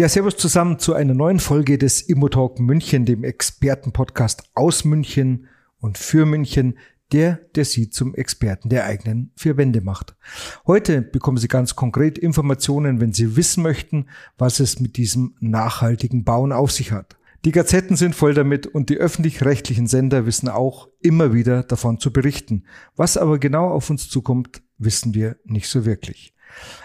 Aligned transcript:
Ja, 0.00 0.08
servus 0.08 0.38
zusammen 0.38 0.78
zu 0.78 0.94
einer 0.94 1.12
neuen 1.12 1.40
Folge 1.40 1.76
des 1.76 2.00
Immotalk 2.00 2.58
München, 2.58 3.04
dem 3.04 3.22
Expertenpodcast 3.22 4.44
aus 4.54 4.86
München 4.86 5.46
und 5.78 5.98
für 5.98 6.24
München, 6.24 6.78
der, 7.12 7.38
der 7.54 7.66
Sie 7.66 7.90
zum 7.90 8.14
Experten 8.14 8.70
der 8.70 8.86
eigenen 8.86 9.30
vier 9.36 9.58
Wände 9.58 9.82
macht. 9.82 10.16
Heute 10.66 11.02
bekommen 11.02 11.36
Sie 11.36 11.48
ganz 11.48 11.76
konkret 11.76 12.16
Informationen, 12.16 12.98
wenn 12.98 13.12
Sie 13.12 13.36
wissen 13.36 13.62
möchten, 13.62 14.06
was 14.38 14.58
es 14.58 14.80
mit 14.80 14.96
diesem 14.96 15.34
nachhaltigen 15.38 16.24
Bauen 16.24 16.52
auf 16.52 16.72
sich 16.72 16.92
hat. 16.92 17.18
Die 17.44 17.52
Gazetten 17.52 17.94
sind 17.94 18.14
voll 18.14 18.32
damit 18.32 18.66
und 18.66 18.88
die 18.88 18.96
öffentlich-rechtlichen 18.96 19.86
Sender 19.86 20.24
wissen 20.24 20.48
auch 20.48 20.88
immer 21.02 21.34
wieder 21.34 21.62
davon 21.62 22.00
zu 22.00 22.10
berichten. 22.10 22.64
Was 22.96 23.18
aber 23.18 23.38
genau 23.38 23.68
auf 23.68 23.90
uns 23.90 24.08
zukommt, 24.08 24.62
wissen 24.78 25.12
wir 25.12 25.36
nicht 25.44 25.68
so 25.68 25.84
wirklich. 25.84 26.32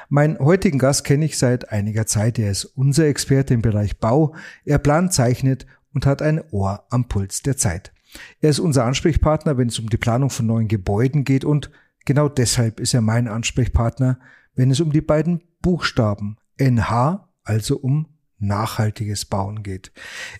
Meinen 0.10 0.40
heutigen 0.40 0.80
Gast 0.80 1.04
kenne 1.04 1.26
ich 1.26 1.38
seit 1.38 1.72
einiger 1.72 2.06
Zeit. 2.06 2.40
Er 2.40 2.52
ist 2.52 2.66
unser 2.66 3.08
Experte 3.08 3.54
im 3.54 3.62
Bereich 3.62 4.00
Bau. 4.00 4.36
Er 4.64 4.78
plant, 4.78 5.14
zeichnet 5.14 5.66
und 5.94 6.06
hat 6.06 6.22
ein 6.22 6.44
Ohr 6.52 6.86
am 6.90 7.08
Puls 7.08 7.42
der 7.42 7.58
Zeit. 7.58 7.94
Er 8.40 8.50
ist 8.50 8.60
unser 8.60 8.86
Ansprechpartner, 8.86 9.58
wenn 9.58 9.70
es 9.70 9.80
um 9.80 9.90
die 9.90 9.98
Planung 9.98 10.30
von 10.30 10.46
neuen 10.46 10.68
Gebäuden 10.68 11.24
geht 11.24 11.46
und 11.46 11.72
genau 12.06 12.30
deshalb 12.30 12.80
ist 12.80 12.94
er 12.94 13.02
mein 13.02 13.28
Ansprechpartner, 13.28 14.20
wenn 14.56 14.72
es 14.72 14.80
um 14.80 14.92
die 14.92 15.02
beiden 15.02 15.42
Buchstaben 15.62 16.38
NH, 16.58 17.28
also 17.44 17.78
um 17.78 18.08
nachhaltiges 18.38 19.26
Bauen 19.26 19.64
geht. 19.64 19.92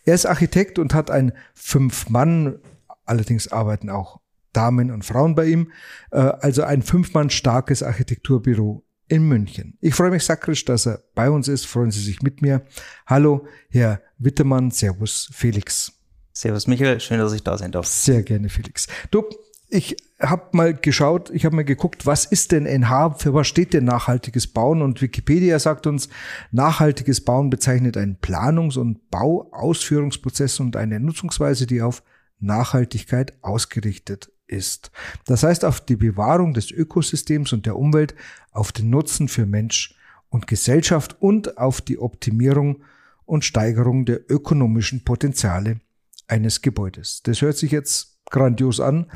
Er 0.06 0.16
ist 0.16 0.26
Architekt 0.26 0.80
und 0.80 0.94
hat 0.94 1.10
ein 1.12 1.34
Fünf-Mann, 1.54 2.60
allerdings 3.06 3.48
arbeiten 3.48 3.90
auch 3.90 4.20
Damen 4.54 4.92
und 4.92 5.04
Frauen 5.04 5.36
bei 5.36 5.46
ihm, 5.48 5.72
äh, 6.12 6.18
also 6.20 6.64
ein 6.64 6.82
Fünf-Mann 6.82 7.30
starkes 7.30 7.84
Architekturbüro 7.84 8.85
in 9.08 9.28
München. 9.28 9.78
Ich 9.82 9.94
freue 9.94 10.12
mich 10.12 10.24
sakrisch, 10.24 10.66
dass 10.66 10.88
er 10.88 11.04
bei 11.14 11.30
uns 11.30 11.48
ist. 11.48 11.66
Freuen 11.66 11.92
Sie 11.92 12.02
sich 12.02 12.22
mit 12.22 12.42
mir. 12.42 12.66
Hallo, 13.06 13.48
Herr 13.70 14.02
Wittemann. 14.18 14.72
Servus, 14.72 15.30
Felix. 15.32 15.94
Servus, 16.34 16.68
Michael. 16.68 17.00
Schön, 17.00 17.20
dass 17.20 17.34
ich 17.34 17.44
da 17.44 17.58
sein 17.58 17.72
darf. 17.72 17.86
Sehr 17.86 18.24
gerne, 18.24 18.50
Felix. 18.50 18.88
Du, 19.12 19.24
ich 19.70 19.96
habe 20.20 20.50
mal 20.54 20.74
geschaut, 20.74 21.30
ich 21.32 21.46
habe 21.46 21.56
mal 21.56 21.66
geguckt, 21.66 22.06
was 22.06 22.26
ist 22.26 22.52
denn 22.52 22.66
NH, 22.66 23.16
für 23.16 23.34
was 23.34 23.48
steht 23.48 23.74
denn 23.74 23.86
nachhaltiges 23.86 24.48
Bauen? 24.48 24.82
Und 24.82 25.02
Wikipedia 25.02 25.60
sagt 25.60 25.88
uns, 25.88 26.10
nachhaltiges 26.52 27.22
Bauen 27.22 27.50
bezeichnet 27.50 27.98
einen 27.98 28.18
Planungs- 28.22 28.78
und 28.78 29.10
Bauausführungsprozess 29.12 30.60
und 30.60 30.76
eine 30.76 31.00
Nutzungsweise, 31.00 31.68
die 31.68 31.82
auf 31.82 32.04
Nachhaltigkeit 32.40 33.34
ausgerichtet 33.42 34.30
ist. 34.48 34.92
Das 35.26 35.44
heißt 35.44 35.66
auf 35.66 35.82
die 35.82 35.96
Bewahrung 35.96 36.54
des 36.54 36.72
Ökosystems 36.72 37.54
und 37.54 37.66
der 37.66 37.78
Umwelt, 37.78 38.16
auf 38.52 38.72
den 38.72 38.90
Nutzen 38.90 39.28
für 39.28 39.46
Mensch 39.46 39.96
und 40.30 40.48
Gesellschaft 40.48 41.18
und 41.20 41.58
auf 41.58 41.82
die 41.82 42.00
Optimierung 42.00 42.84
und 43.26 43.44
Steigerung 43.44 44.06
der 44.06 44.30
ökonomischen 44.30 45.04
Potenziale 45.04 45.82
eines 46.28 46.62
Gebäudes. 46.62 47.22
Das 47.24 47.42
hört 47.42 47.58
sich 47.58 47.72
jetzt 47.72 48.20
grandios 48.30 48.80
an, 48.80 49.12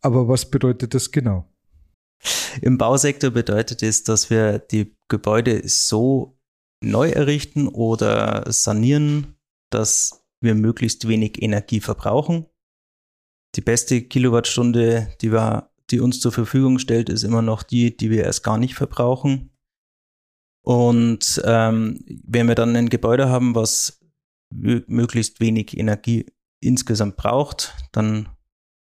aber 0.00 0.28
was 0.28 0.50
bedeutet 0.50 0.94
das 0.94 1.10
genau? 1.10 1.48
Im 2.62 2.78
Bausektor 2.78 3.30
bedeutet 3.30 3.82
es, 3.82 4.04
dass 4.04 4.30
wir 4.30 4.58
die 4.58 4.96
Gebäude 5.08 5.68
so 5.68 6.38
neu 6.82 7.10
errichten 7.10 7.68
oder 7.68 8.50
sanieren, 8.50 9.36
dass 9.70 10.24
wir 10.40 10.54
möglichst 10.54 11.08
wenig 11.08 11.42
Energie 11.42 11.80
verbrauchen 11.80 12.46
die 13.54 13.60
beste 13.60 14.02
Kilowattstunde, 14.02 15.14
die, 15.20 15.32
wir, 15.32 15.70
die 15.90 16.00
uns 16.00 16.20
zur 16.20 16.32
Verfügung 16.32 16.78
stellt, 16.78 17.08
ist 17.08 17.22
immer 17.22 17.42
noch 17.42 17.62
die, 17.62 17.96
die 17.96 18.10
wir 18.10 18.24
erst 18.24 18.42
gar 18.42 18.58
nicht 18.58 18.74
verbrauchen. 18.74 19.50
Und 20.64 21.42
ähm, 21.44 22.00
wenn 22.24 22.48
wir 22.48 22.54
dann 22.54 22.74
ein 22.74 22.88
Gebäude 22.88 23.28
haben, 23.28 23.54
was 23.54 24.00
möglichst 24.50 25.40
wenig 25.40 25.76
Energie 25.76 26.26
insgesamt 26.60 27.16
braucht, 27.16 27.74
dann 27.92 28.28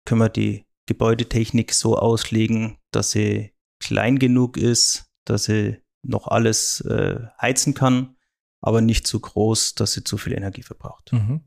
können 0.05 0.21
wir 0.21 0.29
die 0.29 0.65
Gebäudetechnik 0.85 1.73
so 1.73 1.97
auslegen, 1.97 2.77
dass 2.91 3.11
sie 3.11 3.51
klein 3.79 4.19
genug 4.19 4.57
ist, 4.57 5.05
dass 5.25 5.45
sie 5.45 5.77
noch 6.03 6.27
alles 6.27 6.81
äh, 6.81 7.19
heizen 7.41 7.73
kann, 7.73 8.15
aber 8.61 8.81
nicht 8.81 9.07
zu 9.07 9.19
groß, 9.19 9.75
dass 9.75 9.93
sie 9.93 10.03
zu 10.03 10.17
viel 10.17 10.33
Energie 10.33 10.61
verbraucht. 10.61 11.11
Mhm. 11.11 11.41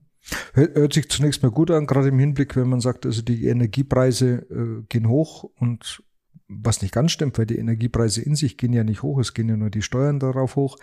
Hört 0.53 0.93
sich 0.93 1.09
zunächst 1.09 1.43
mal 1.43 1.51
gut 1.51 1.71
an, 1.71 1.87
gerade 1.87 2.09
im 2.09 2.19
Hinblick, 2.19 2.57
wenn 2.57 2.69
man 2.69 2.81
sagt, 2.81 3.07
also 3.07 3.23
die 3.23 3.47
Energiepreise 3.47 4.47
äh, 4.51 4.83
gehen 4.89 5.09
hoch 5.09 5.45
und 5.45 6.03
was 6.49 6.83
nicht 6.83 6.93
ganz 6.93 7.13
stimmt, 7.13 7.39
weil 7.39 7.47
die 7.47 7.59
Energiepreise 7.59 8.23
in 8.23 8.35
sich 8.35 8.57
gehen 8.57 8.73
ja 8.73 8.85
nicht 8.85 9.03
hoch, 9.03 9.19
es 9.19 9.35
gehen 9.35 9.49
ja 9.49 9.57
nur 9.57 9.71
die 9.71 9.83
Steuern 9.83 10.19
darauf 10.19 10.57
hoch. 10.57 10.77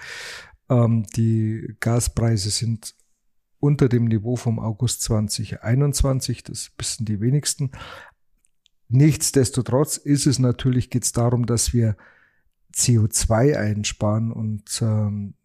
Ähm, 0.69 1.05
die 1.16 1.75
Gaspreise 1.79 2.50
sind 2.50 2.95
unter 3.59 3.89
dem 3.89 4.05
Niveau 4.05 4.35
vom 4.35 4.59
August 4.59 5.01
2021, 5.03 6.44
das 6.44 6.72
wissen 6.78 7.05
die 7.05 7.19
wenigsten. 7.19 7.72
Nichtsdestotrotz 8.88 9.97
ist 9.97 10.28
es 10.28 10.38
natürlich, 10.38 10.89
geht 10.89 11.03
es 11.03 11.11
darum, 11.11 11.47
dass 11.47 11.73
wir 11.73 11.97
CO2 12.75 13.56
einsparen 13.56 14.31
und 14.31 14.81
ähm, 14.81 15.36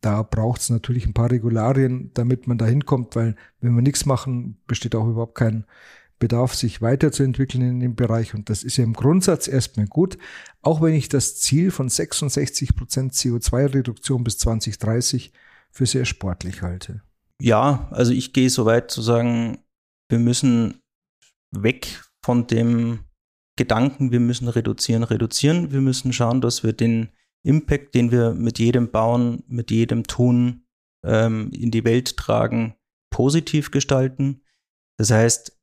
da 0.00 0.22
braucht 0.22 0.60
es 0.60 0.70
natürlich 0.70 1.06
ein 1.06 1.14
paar 1.14 1.30
Regularien, 1.30 2.10
damit 2.14 2.46
man 2.46 2.58
da 2.58 2.66
hinkommt, 2.66 3.16
weil 3.16 3.36
wenn 3.60 3.74
wir 3.74 3.82
nichts 3.82 4.04
machen, 4.04 4.60
besteht 4.66 4.94
auch 4.94 5.06
überhaupt 5.06 5.36
kein 5.36 5.64
Bedarf, 6.18 6.54
sich 6.54 6.82
weiterzuentwickeln 6.82 7.62
in 7.62 7.80
dem 7.80 7.96
Bereich. 7.96 8.34
Und 8.34 8.50
das 8.50 8.62
ist 8.62 8.76
ja 8.76 8.84
im 8.84 8.92
Grundsatz 8.92 9.48
erstmal 9.48 9.86
gut, 9.86 10.18
auch 10.60 10.82
wenn 10.82 10.94
ich 10.94 11.08
das 11.08 11.36
Ziel 11.36 11.70
von 11.70 11.88
66 11.88 12.76
Prozent 12.76 13.14
CO2-Reduktion 13.14 14.22
bis 14.22 14.36
2030 14.38 15.32
für 15.70 15.86
sehr 15.86 16.04
sportlich 16.04 16.62
halte. 16.62 17.02
Ja, 17.40 17.88
also 17.90 18.12
ich 18.12 18.34
gehe 18.34 18.50
so 18.50 18.66
weit 18.66 18.90
zu 18.90 19.00
sagen, 19.00 19.60
wir 20.10 20.18
müssen 20.18 20.82
weg 21.52 22.02
von 22.22 22.46
dem 22.46 23.00
Gedanken, 23.60 24.10
wir 24.10 24.20
müssen 24.20 24.48
reduzieren, 24.48 25.02
reduzieren. 25.02 25.70
Wir 25.70 25.82
müssen 25.82 26.14
schauen, 26.14 26.40
dass 26.40 26.64
wir 26.64 26.72
den 26.72 27.10
Impact, 27.42 27.94
den 27.94 28.10
wir 28.10 28.32
mit 28.32 28.58
jedem 28.58 28.90
Bauen, 28.90 29.44
mit 29.48 29.70
jedem 29.70 30.04
Tun 30.04 30.64
ähm, 31.04 31.50
in 31.52 31.70
die 31.70 31.84
Welt 31.84 32.16
tragen, 32.16 32.74
positiv 33.10 33.70
gestalten. 33.70 34.40
Das 34.96 35.10
heißt, 35.10 35.60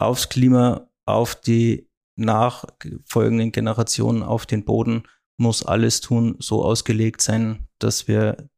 aufs 0.00 0.28
Klima, 0.28 0.90
auf 1.06 1.36
die 1.36 1.88
nachfolgenden 2.16 3.52
Generationen, 3.52 4.24
auf 4.24 4.44
den 4.44 4.64
Boden 4.64 5.04
muss 5.38 5.64
alles 5.64 6.00
tun, 6.00 6.34
so 6.40 6.64
ausgelegt 6.64 7.22
sein, 7.22 7.68
dass 7.78 8.08
wir 8.08 8.50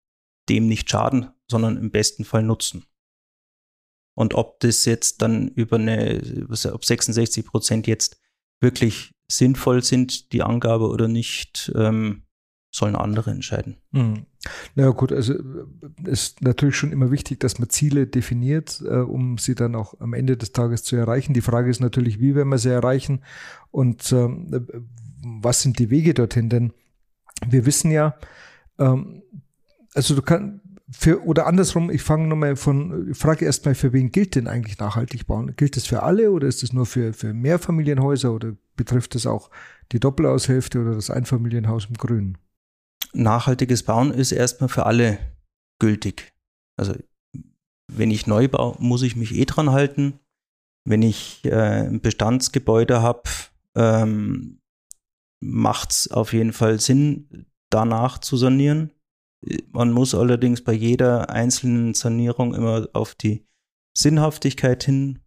dem 0.49 0.67
nicht 0.67 0.89
schaden, 0.89 1.29
sondern 1.47 1.77
im 1.77 1.91
besten 1.91 2.25
Fall 2.25 2.43
nutzen. 2.43 2.87
Und 4.17 4.33
ob 4.33 4.61
das 4.61 4.87
jetzt 4.87 5.21
dann 5.21 5.49
über 5.49 5.77
eine, 5.77 6.47
ob 6.73 6.87
66 6.87 7.45
Prozent 7.45 7.87
jetzt 7.87 8.22
wirklich 8.63 9.13
sinnvoll 9.31 9.83
sind, 9.83 10.33
die 10.33 10.43
Angabe 10.43 10.89
oder 10.89 11.09
nicht, 11.09 11.73
ähm, 11.75 12.23
sollen 12.75 12.97
andere 12.97 13.31
entscheiden. 13.31 13.77
Mhm. 13.91 14.27
Na 14.75 14.89
gut, 14.91 15.13
also 15.13 15.35
ist 16.05 16.41
natürlich 16.43 16.77
schon 16.77 16.91
immer 16.91 17.11
wichtig, 17.11 17.39
dass 17.41 17.59
man 17.59 17.69
Ziele 17.69 18.07
definiert, 18.07 18.83
äh, 18.85 18.97
um 18.97 19.37
sie 19.37 19.55
dann 19.55 19.75
auch 19.75 20.01
am 20.01 20.15
Ende 20.15 20.37
des 20.37 20.53
Tages 20.53 20.83
zu 20.83 20.97
erreichen. 20.97 21.35
Die 21.35 21.43
Frage 21.43 21.71
ist 21.71 21.81
natürlich, 21.81 22.19
wie 22.19 22.35
werden 22.35 22.49
wir 22.49 22.59
sie 22.59 22.71
erreichen 22.71 23.23
und 23.71 24.11
ähm, 24.13 24.67
was 25.23 25.61
sind 25.61 25.79
die 25.79 25.91
Wege 25.91 26.15
dorthin? 26.15 26.49
Denn 26.49 26.73
wir 27.47 27.67
wissen 27.67 27.91
ja, 27.91 28.17
ähm, 28.79 29.23
also 29.95 30.15
du 30.15 30.23
kannst 30.23 30.61
für, 30.93 31.25
oder 31.25 31.47
andersrum, 31.47 31.91
ich 31.91 32.03
fange 32.03 32.29
nochmal 32.29 32.57
von, 32.57 33.11
ich 33.11 33.19
frage 33.19 33.45
erstmal, 33.45 33.75
für 33.75 33.93
wen 33.93 34.13
gilt 34.13 34.35
denn 34.35 34.47
eigentlich 34.47 34.79
nachhaltig 34.79 35.27
bauen? 35.27 35.55
Gilt 35.57 35.77
es 35.77 35.87
für 35.87 36.03
alle 36.03 36.31
oder 36.31 36.47
ist 36.47 36.63
es 36.63 36.73
nur 36.73 36.87
für, 36.87 37.13
für 37.13 37.33
Mehrfamilienhäuser 37.33 38.33
oder 38.33 38.53
betrifft 38.77 39.15
es 39.15 39.27
auch 39.27 39.51
die 39.93 40.01
Doppelaushälfte 40.01 40.81
oder 40.81 40.95
das 40.95 41.11
Einfamilienhaus 41.11 41.87
im 41.87 41.95
Grünen? 41.95 42.39
nachhaltiges 43.13 43.83
Bauen 43.83 44.13
ist 44.13 44.33
erstmal 44.33 44.69
für 44.69 44.87
alle 44.87 45.19
gültig. 45.79 46.33
Also 46.77 46.95
wenn 47.93 48.11
ich 48.11 48.27
neu 48.27 48.49
baue, 48.49 48.77
muss 48.79 49.03
ich 49.03 49.17
mich 49.17 49.35
eh 49.35 49.45
dran 49.45 49.71
halten. 49.71 50.19
Wenn 50.85 51.03
ich 51.03 51.45
äh, 51.45 51.87
ein 51.87 52.01
Bestandsgebäude 52.01 53.03
habe, 53.03 53.23
ähm, 53.77 54.59
macht 55.41 55.93
es 55.93 56.11
auf 56.11 56.33
jeden 56.33 56.53
Fall 56.53 56.81
Sinn, 56.81 57.47
danach 57.71 58.19
zu 58.19 58.37
sanieren. 58.37 58.91
Man 59.73 59.91
muss 59.93 60.15
allerdings 60.15 60.63
bei 60.63 60.73
jeder 60.73 61.31
einzelnen 61.31 61.95
Sanierung 61.95 62.55
immer 62.55 62.89
auf 62.93 63.15
die 63.15 63.47
Sinnhaftigkeit 63.97 64.85
hin, 64.85 65.21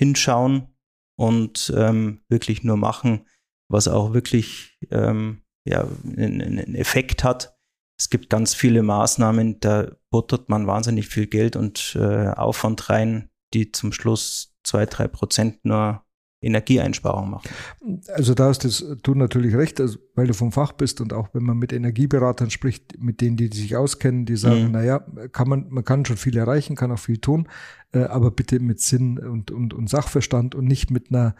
hinschauen 0.00 0.74
und 1.16 1.72
ähm, 1.76 2.22
wirklich 2.28 2.64
nur 2.64 2.76
machen, 2.76 3.26
was 3.70 3.88
auch 3.88 4.12
wirklich 4.12 4.78
ähm, 4.90 5.42
ja, 5.66 5.86
einen, 6.04 6.42
einen 6.42 6.74
Effekt 6.74 7.24
hat. 7.24 7.56
Es 7.98 8.10
gibt 8.10 8.28
ganz 8.28 8.54
viele 8.54 8.82
Maßnahmen, 8.82 9.60
da 9.60 9.92
buttert 10.10 10.48
man 10.48 10.66
wahnsinnig 10.66 11.06
viel 11.08 11.28
Geld 11.28 11.54
und 11.54 11.96
äh, 11.98 12.28
Aufwand 12.28 12.90
rein, 12.90 13.30
die 13.54 13.70
zum 13.70 13.92
Schluss 13.92 14.56
zwei, 14.64 14.84
drei 14.84 15.06
Prozent 15.06 15.64
nur 15.64 16.04
Energieeinsparung 16.44 17.30
machen. 17.30 17.48
Also 18.14 18.34
da 18.34 18.48
hast 18.48 18.64
du 19.02 19.14
natürlich 19.14 19.54
recht, 19.54 19.80
also 19.80 19.98
weil 20.14 20.26
du 20.26 20.34
vom 20.34 20.52
Fach 20.52 20.72
bist 20.72 21.00
und 21.00 21.12
auch 21.12 21.28
wenn 21.32 21.42
man 21.42 21.58
mit 21.58 21.72
Energieberatern 21.72 22.50
spricht, 22.50 23.00
mit 23.00 23.20
denen, 23.20 23.36
die 23.36 23.48
sich 23.48 23.76
auskennen, 23.76 24.26
die 24.26 24.36
sagen, 24.36 24.66
mhm. 24.66 24.70
naja, 24.72 25.04
kann 25.32 25.48
man, 25.48 25.66
man 25.70 25.84
kann 25.84 26.04
schon 26.04 26.16
viel 26.16 26.36
erreichen, 26.36 26.76
kann 26.76 26.92
auch 26.92 26.98
viel 26.98 27.18
tun, 27.18 27.48
äh, 27.92 28.04
aber 28.04 28.30
bitte 28.30 28.60
mit 28.60 28.80
Sinn 28.80 29.18
und, 29.18 29.50
und, 29.50 29.74
und 29.74 29.88
Sachverstand 29.88 30.54
und 30.54 30.66
nicht 30.66 30.90
mit 30.90 31.10
einer 31.10 31.34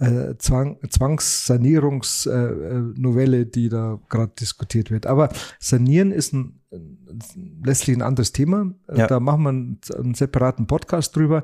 äh, 0.00 0.34
Zwang, 0.38 0.78
Zwangssanierungsnovelle, 0.88 3.40
äh, 3.40 3.46
die 3.46 3.68
da 3.68 4.00
gerade 4.08 4.32
diskutiert 4.38 4.90
wird. 4.90 5.06
Aber 5.06 5.28
Sanieren 5.58 6.12
ist 6.12 6.32
ein, 6.32 6.60
letztlich 7.64 7.96
ein 7.96 8.02
anderes 8.02 8.32
Thema. 8.32 8.74
Ja. 8.94 9.06
Da 9.06 9.20
machen 9.20 9.42
wir 9.42 9.48
einen, 9.48 9.80
einen, 9.96 10.14
separaten 10.14 10.66
Podcast 10.66 11.16
drüber. 11.16 11.42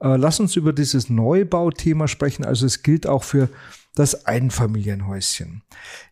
Äh, 0.00 0.16
lass 0.16 0.40
uns 0.40 0.56
über 0.56 0.72
dieses 0.72 1.10
Neubauthema 1.10 2.08
sprechen. 2.08 2.44
Also 2.44 2.66
es 2.66 2.82
gilt 2.82 3.06
auch 3.06 3.24
für 3.24 3.48
das 3.94 4.26
Einfamilienhäuschen. 4.26 5.62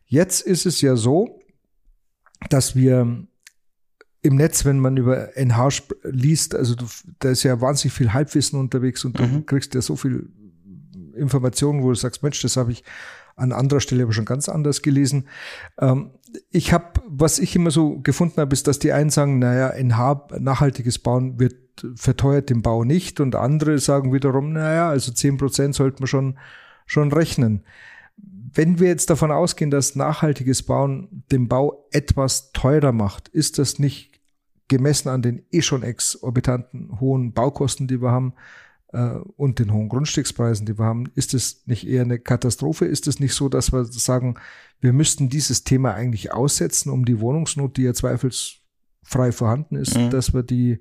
Jetzt 0.06 0.40
ist 0.40 0.66
es 0.66 0.80
ja 0.80 0.96
so, 0.96 1.40
dass 2.50 2.74
wir 2.74 3.26
im 4.22 4.36
Netz, 4.36 4.64
wenn 4.64 4.80
man 4.80 4.96
über 4.96 5.36
NH 5.36 5.68
liest, 6.02 6.54
also 6.54 6.74
du, 6.74 6.86
da 7.18 7.30
ist 7.30 7.42
ja 7.42 7.60
wahnsinnig 7.60 7.92
viel 7.92 8.14
Halbwissen 8.14 8.58
unterwegs 8.58 9.04
und 9.04 9.20
mhm. 9.20 9.32
du 9.32 9.42
kriegst 9.42 9.74
ja 9.74 9.82
so 9.82 9.96
viel 9.96 10.30
Informationen, 11.16 11.82
wo 11.82 11.88
du 11.90 11.94
sagst, 11.94 12.22
Mensch, 12.22 12.40
das 12.42 12.56
habe 12.56 12.72
ich 12.72 12.84
an 13.36 13.52
anderer 13.52 13.80
Stelle 13.80 14.04
aber 14.04 14.12
schon 14.12 14.24
ganz 14.24 14.48
anders 14.48 14.82
gelesen. 14.82 15.28
Ähm, 15.78 16.10
ich 16.50 16.72
habe, 16.72 17.00
was 17.06 17.38
ich 17.38 17.54
immer 17.56 17.70
so 17.70 18.00
gefunden 18.00 18.40
habe, 18.40 18.52
ist, 18.52 18.66
dass 18.66 18.78
die 18.78 18.92
einen 18.92 19.10
sagen, 19.10 19.38
naja, 19.38 19.68
NH, 19.70 20.28
nachhaltiges 20.38 20.98
Bauen 20.98 21.38
wird 21.38 21.54
verteuert 21.96 22.50
den 22.50 22.62
Bau 22.62 22.84
nicht 22.84 23.20
und 23.20 23.34
andere 23.34 23.78
sagen 23.78 24.12
wiederum, 24.12 24.52
naja, 24.52 24.88
also 24.88 25.12
zehn 25.12 25.36
Prozent 25.36 25.74
sollte 25.74 26.00
man 26.00 26.06
schon, 26.06 26.38
schon 26.86 27.12
rechnen. 27.12 27.64
Wenn 28.16 28.78
wir 28.78 28.88
jetzt 28.88 29.10
davon 29.10 29.32
ausgehen, 29.32 29.72
dass 29.72 29.96
nachhaltiges 29.96 30.62
Bauen 30.62 31.24
den 31.32 31.48
Bau 31.48 31.88
etwas 31.90 32.52
teurer 32.52 32.92
macht, 32.92 33.28
ist 33.28 33.58
das 33.58 33.80
nicht 33.80 34.20
gemessen 34.68 35.08
an 35.08 35.22
den 35.22 35.44
eh 35.50 35.62
schon 35.62 35.82
exorbitanten 35.82 37.00
hohen 37.00 37.32
Baukosten, 37.32 37.88
die 37.88 38.00
wir 38.00 38.12
haben, 38.12 38.34
und 39.36 39.58
den 39.58 39.72
hohen 39.72 39.88
Grundstückspreisen, 39.88 40.66
die 40.66 40.78
wir 40.78 40.84
haben, 40.84 41.06
ist 41.14 41.34
es 41.34 41.66
nicht 41.66 41.86
eher 41.86 42.02
eine 42.02 42.18
Katastrophe? 42.18 42.84
Ist 42.84 43.08
es 43.08 43.18
nicht 43.18 43.34
so, 43.34 43.48
dass 43.48 43.72
wir 43.72 43.84
sagen, 43.84 44.36
wir 44.80 44.92
müssten 44.92 45.28
dieses 45.28 45.64
Thema 45.64 45.94
eigentlich 45.94 46.32
aussetzen, 46.32 46.90
um 46.90 47.04
die 47.04 47.20
Wohnungsnot, 47.20 47.76
die 47.76 47.82
ja 47.82 47.94
zweifelsfrei 47.94 49.32
vorhanden 49.32 49.76
ist, 49.76 49.96
mhm. 49.96 50.10
dass 50.10 50.32
wir 50.32 50.42
die 50.42 50.80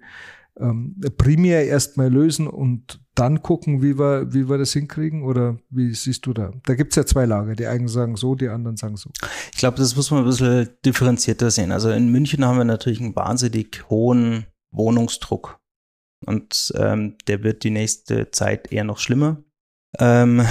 ähm, 0.60 1.02
primär 1.18 1.66
erstmal 1.66 2.12
lösen 2.12 2.48
und 2.48 3.00
dann 3.16 3.42
gucken, 3.42 3.82
wie 3.82 3.98
wir, 3.98 4.34
wie 4.34 4.50
wir 4.50 4.58
das 4.58 4.74
hinkriegen? 4.74 5.24
Oder 5.24 5.58
wie 5.70 5.94
siehst 5.94 6.26
du 6.26 6.34
da? 6.34 6.52
Da 6.66 6.76
gibt's 6.76 6.96
ja 6.96 7.06
zwei 7.06 7.26
Lager. 7.26 7.56
Die 7.56 7.68
einen 7.68 7.88
sagen 7.88 8.16
so, 8.16 8.36
die 8.36 8.50
anderen 8.50 8.78
sagen 8.78 8.98
so. 8.98 9.10
Ich 9.52 9.58
glaube, 9.58 9.78
das 9.78 9.96
muss 9.96 10.12
man 10.12 10.22
ein 10.22 10.26
bisschen 10.26 10.70
differenzierter 10.86 11.52
sehen. 11.52 11.72
Also 11.72 11.90
in 11.90 12.12
München 12.12 12.46
haben 12.46 12.58
wir 12.58 12.66
natürlich 12.66 13.02
einen 13.02 13.16
wahnsinnig 13.16 13.90
hohen 13.90 14.46
Wohnungsdruck. 14.72 15.60
Und 16.26 16.74
ähm, 16.76 17.18
der 17.28 17.44
wird 17.44 17.64
die 17.64 17.72
nächste 17.72 18.32
Zeit 18.32 18.72
eher 18.72 18.84
noch 18.84 19.00
schlimmer. 19.00 19.44
Ähm, 20.00 20.44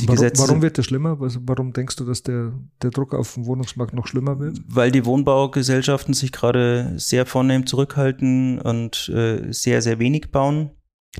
die 0.00 0.08
warum, 0.08 0.16
Gesetze, 0.16 0.42
warum 0.42 0.62
wird 0.62 0.76
das 0.76 0.86
schlimmer? 0.86 1.16
Warum 1.20 1.72
denkst 1.72 1.96
du, 1.96 2.04
dass 2.04 2.22
der, 2.22 2.52
der 2.82 2.90
Druck 2.90 3.14
auf 3.14 3.34
dem 3.34 3.46
Wohnungsmarkt 3.46 3.94
noch 3.94 4.06
schlimmer 4.06 4.40
wird? 4.40 4.58
Weil 4.66 4.90
die 4.90 5.04
Wohnbaugesellschaften 5.04 6.14
sich 6.14 6.32
gerade 6.32 6.94
sehr 6.96 7.24
vornehm 7.26 7.66
zurückhalten 7.66 8.58
und 8.60 9.08
äh, 9.08 9.52
sehr, 9.52 9.82
sehr 9.82 9.98
wenig 9.98 10.32
bauen. 10.32 10.70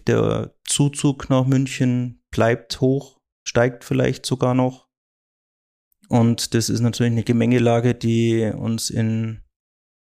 Der 0.07 0.55
Zuzug 0.65 1.31
nach 1.31 1.47
München 1.47 2.23
bleibt 2.31 2.81
hoch, 2.81 3.21
steigt 3.45 3.85
vielleicht 3.85 4.27
sogar 4.27 4.55
noch. 4.55 4.89
Und 6.09 6.55
das 6.55 6.71
ist 6.71 6.81
natürlich 6.81 7.13
eine 7.13 7.25
Gemengelage, 7.25 7.95
die 7.95 8.51
uns 8.57 8.91
in 8.91 9.43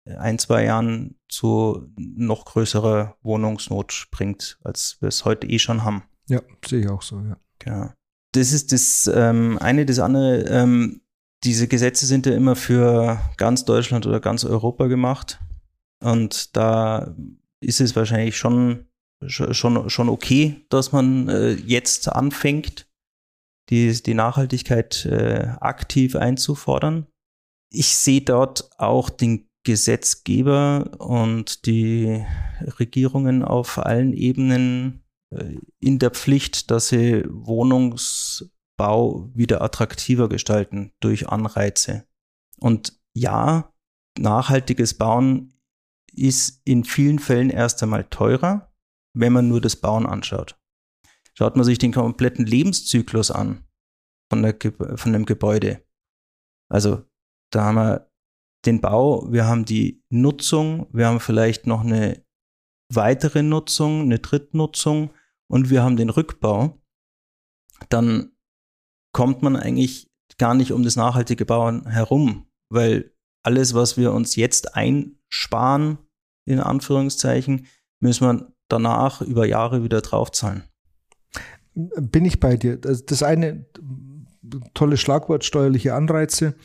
ein, 0.05 0.37
zwei 0.39 0.65
Jahren 0.65 1.15
zu 1.29 1.87
noch 1.97 2.45
größerer 2.45 3.17
Wohnungsnot 3.21 4.07
bringt, 4.11 4.59
als 4.63 4.97
wir 4.99 5.07
es 5.07 5.25
heute 5.25 5.47
eh 5.47 5.59
schon 5.59 5.83
haben. 5.83 6.03
Ja, 6.27 6.41
sehe 6.65 6.81
ich 6.81 6.89
auch 6.89 7.01
so, 7.01 7.21
ja. 7.21 7.37
ja. 7.65 7.93
Das 8.33 8.51
ist 8.51 8.71
das 8.71 9.09
ähm, 9.13 9.57
eine, 9.59 9.85
das 9.85 9.99
andere, 9.99 10.41
ähm, 10.49 11.01
diese 11.43 11.67
Gesetze 11.67 12.05
sind 12.05 12.25
ja 12.25 12.33
immer 12.33 12.55
für 12.55 13.19
ganz 13.37 13.65
Deutschland 13.65 14.07
oder 14.07 14.19
ganz 14.19 14.43
Europa 14.43 14.87
gemacht. 14.87 15.39
Und 16.01 16.55
da 16.55 17.15
ist 17.61 17.79
es 17.79 17.95
wahrscheinlich 17.95 18.37
schon, 18.37 18.87
schon, 19.25 19.89
schon 19.89 20.09
okay, 20.09 20.65
dass 20.69 20.91
man 20.91 21.29
äh, 21.29 21.51
jetzt 21.51 22.09
anfängt, 22.09 22.87
die, 23.69 24.01
die 24.03 24.13
Nachhaltigkeit 24.13 25.05
äh, 25.05 25.47
aktiv 25.59 26.15
einzufordern. 26.15 27.07
Ich 27.71 27.95
sehe 27.95 28.21
dort 28.21 28.69
auch 28.77 29.09
den 29.09 29.47
Gesetzgeber 29.63 30.91
und 30.99 31.65
die 31.65 32.25
Regierungen 32.79 33.43
auf 33.43 33.77
allen 33.77 34.13
Ebenen 34.13 35.03
äh, 35.31 35.57
in 35.79 35.99
der 35.99 36.11
Pflicht, 36.11 36.71
dass 36.71 36.89
sie 36.89 37.23
Wohnungsbau 37.27 39.29
wieder 39.33 39.61
attraktiver 39.61 40.29
gestalten 40.29 40.91
durch 40.99 41.29
Anreize. 41.29 42.05
Und 42.59 42.99
ja, 43.13 43.73
nachhaltiges 44.17 44.97
Bauen 44.97 45.53
ist 46.13 46.61
in 46.65 46.83
vielen 46.83 47.19
Fällen 47.19 47.49
erst 47.49 47.81
einmal 47.83 48.05
teurer, 48.05 48.73
wenn 49.15 49.33
man 49.33 49.47
nur 49.47 49.61
das 49.61 49.75
Bauen 49.75 50.05
anschaut. 50.05 50.59
Schaut 51.35 51.55
man 51.55 51.65
sich 51.65 51.77
den 51.77 51.93
kompletten 51.93 52.45
Lebenszyklus 52.45 53.31
an 53.31 53.65
von, 54.29 54.43
der, 54.43 54.55
von 54.95 55.13
dem 55.13 55.25
Gebäude. 55.25 55.83
Also 56.69 57.03
da 57.51 57.65
haben 57.65 57.75
wir 57.75 58.12
den 58.65 58.81
Bau, 58.81 59.31
wir 59.31 59.45
haben 59.45 59.65
die 59.65 60.03
Nutzung, 60.09 60.87
wir 60.91 61.07
haben 61.07 61.19
vielleicht 61.19 61.67
noch 61.67 61.81
eine 61.81 62.23
weitere 62.89 63.43
Nutzung, 63.43 64.01
eine 64.01 64.19
Drittnutzung 64.19 65.11
und 65.47 65.69
wir 65.69 65.83
haben 65.83 65.97
den 65.97 66.09
Rückbau, 66.09 66.81
dann 67.89 68.31
kommt 69.11 69.41
man 69.41 69.55
eigentlich 69.55 70.09
gar 70.37 70.53
nicht 70.53 70.71
um 70.71 70.83
das 70.83 70.95
nachhaltige 70.95 71.45
Bauen 71.45 71.87
herum, 71.87 72.47
weil 72.69 73.11
alles, 73.43 73.73
was 73.73 73.97
wir 73.97 74.13
uns 74.13 74.35
jetzt 74.35 74.75
einsparen, 74.75 75.97
in 76.45 76.59
Anführungszeichen, 76.59 77.67
müssen 77.99 78.27
wir 78.27 78.53
danach 78.67 79.21
über 79.21 79.45
Jahre 79.45 79.83
wieder 79.83 80.01
draufzahlen. 80.01 80.63
Bin 81.75 82.25
ich 82.25 82.39
bei 82.39 82.55
dir. 82.55 82.77
Das 82.77 83.23
eine 83.23 83.65
tolle 84.73 84.97
Schlagwort 84.97 85.43
steuerliche 85.43 85.93
Anreize. 85.93 86.55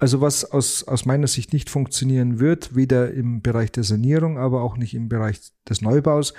Also 0.00 0.22
was 0.22 0.46
aus, 0.46 0.82
aus 0.84 1.04
meiner 1.04 1.26
Sicht 1.26 1.52
nicht 1.52 1.68
funktionieren 1.68 2.40
wird, 2.40 2.74
weder 2.74 3.12
im 3.12 3.42
Bereich 3.42 3.70
der 3.70 3.84
Sanierung, 3.84 4.38
aber 4.38 4.62
auch 4.62 4.78
nicht 4.78 4.94
im 4.94 5.10
Bereich 5.10 5.40
des 5.68 5.82
Neubaus, 5.82 6.32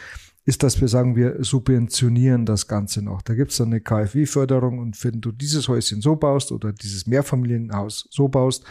ist, 0.45 0.63
dass 0.63 0.81
wir 0.81 0.87
sagen, 0.87 1.15
wir 1.15 1.43
subventionieren 1.43 2.47
das 2.47 2.67
Ganze 2.67 3.03
noch. 3.03 3.21
Da 3.21 3.35
gibt 3.35 3.51
es 3.51 3.57
dann 3.57 3.67
eine 3.67 3.79
KfW-Förderung 3.79 4.79
und 4.79 5.01
wenn 5.03 5.21
du 5.21 5.31
dieses 5.31 5.67
Häuschen 5.67 6.01
so 6.01 6.15
baust 6.15 6.51
oder 6.51 6.73
dieses 6.73 7.05
Mehrfamilienhaus 7.05 8.07
so 8.09 8.27
baust, 8.27 8.65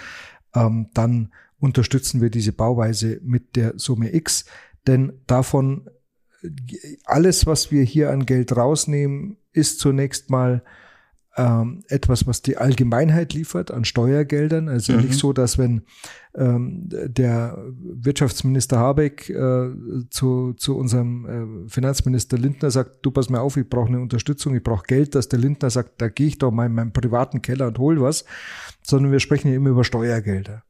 ähm, 0.56 0.88
dann 0.92 1.32
unterstützen 1.60 2.20
wir 2.20 2.30
diese 2.30 2.52
Bauweise 2.52 3.20
mit 3.22 3.54
der 3.54 3.74
Summe 3.78 4.12
X. 4.12 4.44
Denn 4.88 5.12
davon, 5.28 5.88
alles, 7.04 7.46
was 7.46 7.70
wir 7.70 7.84
hier 7.84 8.10
an 8.10 8.26
Geld 8.26 8.56
rausnehmen, 8.56 9.36
ist 9.52 9.78
zunächst 9.78 10.30
mal 10.30 10.64
ähm, 11.36 11.84
etwas, 11.88 12.26
was 12.26 12.42
die 12.42 12.56
Allgemeinheit 12.56 13.32
liefert 13.32 13.70
an 13.70 13.84
Steuergeldern. 13.84 14.68
Also 14.68 14.92
mhm. 14.94 15.00
nicht 15.00 15.18
so, 15.18 15.32
dass 15.32 15.58
wenn 15.58 15.82
ähm, 16.34 16.84
der 16.88 17.58
Wirtschaftsminister 17.68 18.78
Habeck 18.78 19.28
äh, 19.30 19.70
zu, 20.10 20.52
zu 20.54 20.76
unserem 20.76 21.64
äh, 21.66 21.68
Finanzminister 21.68 22.38
Lindner 22.38 22.70
sagt, 22.70 22.98
du 23.02 23.10
pass 23.10 23.30
mal 23.30 23.40
auf, 23.40 23.56
ich 23.56 23.68
brauche 23.68 23.88
eine 23.88 24.00
Unterstützung, 24.00 24.54
ich 24.54 24.62
brauche 24.62 24.84
Geld, 24.86 25.14
dass 25.14 25.28
der 25.28 25.40
Lindner 25.40 25.70
sagt, 25.70 26.00
da 26.00 26.08
gehe 26.08 26.28
ich 26.28 26.38
doch 26.38 26.52
mal 26.52 26.66
in 26.66 26.74
meinen 26.74 26.92
privaten 26.92 27.42
Keller 27.42 27.66
und 27.66 27.78
hol 27.78 28.00
was, 28.00 28.24
sondern 28.82 29.10
wir 29.10 29.20
sprechen 29.20 29.48
ja 29.48 29.54
immer 29.54 29.70
über 29.70 29.84
Steuergelder. 29.84 30.62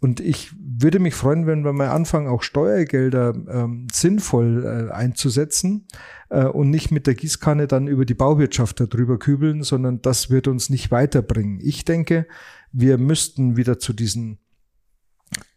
Und 0.00 0.20
ich 0.20 0.52
würde 0.58 0.98
mich 0.98 1.14
freuen, 1.14 1.46
wenn 1.46 1.64
wir 1.64 1.72
mal 1.72 1.90
anfangen, 1.90 2.28
auch 2.28 2.42
Steuergelder 2.42 3.34
ähm, 3.50 3.86
sinnvoll 3.92 4.88
äh, 4.90 4.92
einzusetzen 4.92 5.86
äh, 6.30 6.44
und 6.44 6.70
nicht 6.70 6.90
mit 6.90 7.06
der 7.06 7.14
Gießkanne 7.14 7.66
dann 7.66 7.86
über 7.86 8.06
die 8.06 8.14
Bauwirtschaft 8.14 8.80
darüber 8.80 9.18
kübeln, 9.18 9.62
sondern 9.62 10.00
das 10.00 10.30
wird 10.30 10.48
uns 10.48 10.70
nicht 10.70 10.90
weiterbringen. 10.90 11.58
Ich 11.60 11.84
denke, 11.84 12.26
wir 12.72 12.96
müssten 12.96 13.56
wieder 13.56 13.78
zu 13.78 13.92
diesen 13.92 14.38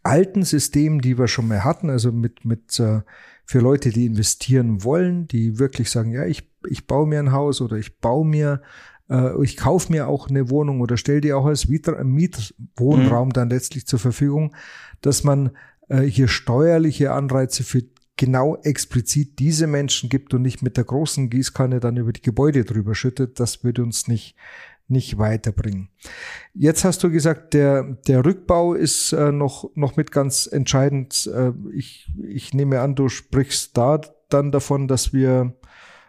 alten 0.04 0.42
Systemen, 0.44 1.00
die 1.00 1.18
wir 1.18 1.26
schon 1.26 1.48
mal 1.48 1.64
hatten, 1.64 1.90
also 1.90 2.12
mit, 2.12 2.44
mit 2.44 2.78
äh, 2.78 3.00
für 3.46 3.58
Leute, 3.58 3.90
die 3.90 4.06
investieren 4.06 4.84
wollen, 4.84 5.26
die 5.28 5.58
wirklich 5.58 5.90
sagen, 5.90 6.12
ja, 6.12 6.24
ich, 6.24 6.48
ich 6.68 6.86
baue 6.86 7.06
mir 7.06 7.18
ein 7.18 7.32
Haus 7.32 7.60
oder 7.60 7.76
ich 7.76 7.98
baue 7.98 8.26
mir, 8.26 8.62
äh, 9.10 9.42
ich 9.42 9.56
kaufe 9.56 9.90
mir 9.90 10.08
auch 10.08 10.28
eine 10.28 10.50
Wohnung 10.50 10.80
oder 10.80 10.96
stelle 10.96 11.20
die 11.20 11.32
auch 11.32 11.46
als 11.46 11.68
Mietwohnraum 11.68 13.28
mhm. 13.28 13.32
dann 13.32 13.50
letztlich 13.50 13.86
zur 13.86 13.98
Verfügung, 13.98 14.54
dass 15.00 15.24
man 15.24 15.50
äh, 15.88 16.02
hier 16.02 16.28
steuerliche 16.28 17.12
Anreize 17.12 17.64
für 17.64 17.82
genau 18.16 18.56
explizit 18.62 19.38
diese 19.38 19.66
Menschen 19.66 20.08
gibt 20.08 20.34
und 20.34 20.42
nicht 20.42 20.62
mit 20.62 20.76
der 20.76 20.84
großen 20.84 21.30
Gießkanne 21.30 21.80
dann 21.80 21.96
über 21.96 22.12
die 22.12 22.22
Gebäude 22.22 22.64
drüber 22.64 22.94
schüttet, 22.94 23.40
das 23.40 23.64
würde 23.64 23.82
uns 23.82 24.06
nicht, 24.06 24.36
nicht 24.88 25.18
weiterbringen. 25.18 25.88
Jetzt 26.52 26.84
hast 26.84 27.02
du 27.02 27.10
gesagt, 27.10 27.54
der, 27.54 27.82
der 28.06 28.24
Rückbau 28.24 28.74
ist 28.74 29.12
äh, 29.12 29.32
noch, 29.32 29.70
noch 29.74 29.96
mit 29.96 30.12
ganz 30.12 30.46
entscheidend. 30.46 31.30
Äh, 31.34 31.52
ich, 31.72 32.10
ich 32.22 32.52
nehme 32.54 32.80
an, 32.80 32.94
du 32.94 33.08
sprichst 33.08 33.76
da 33.76 34.00
dann 34.28 34.52
davon, 34.52 34.88
dass 34.88 35.12
wir, 35.12 35.56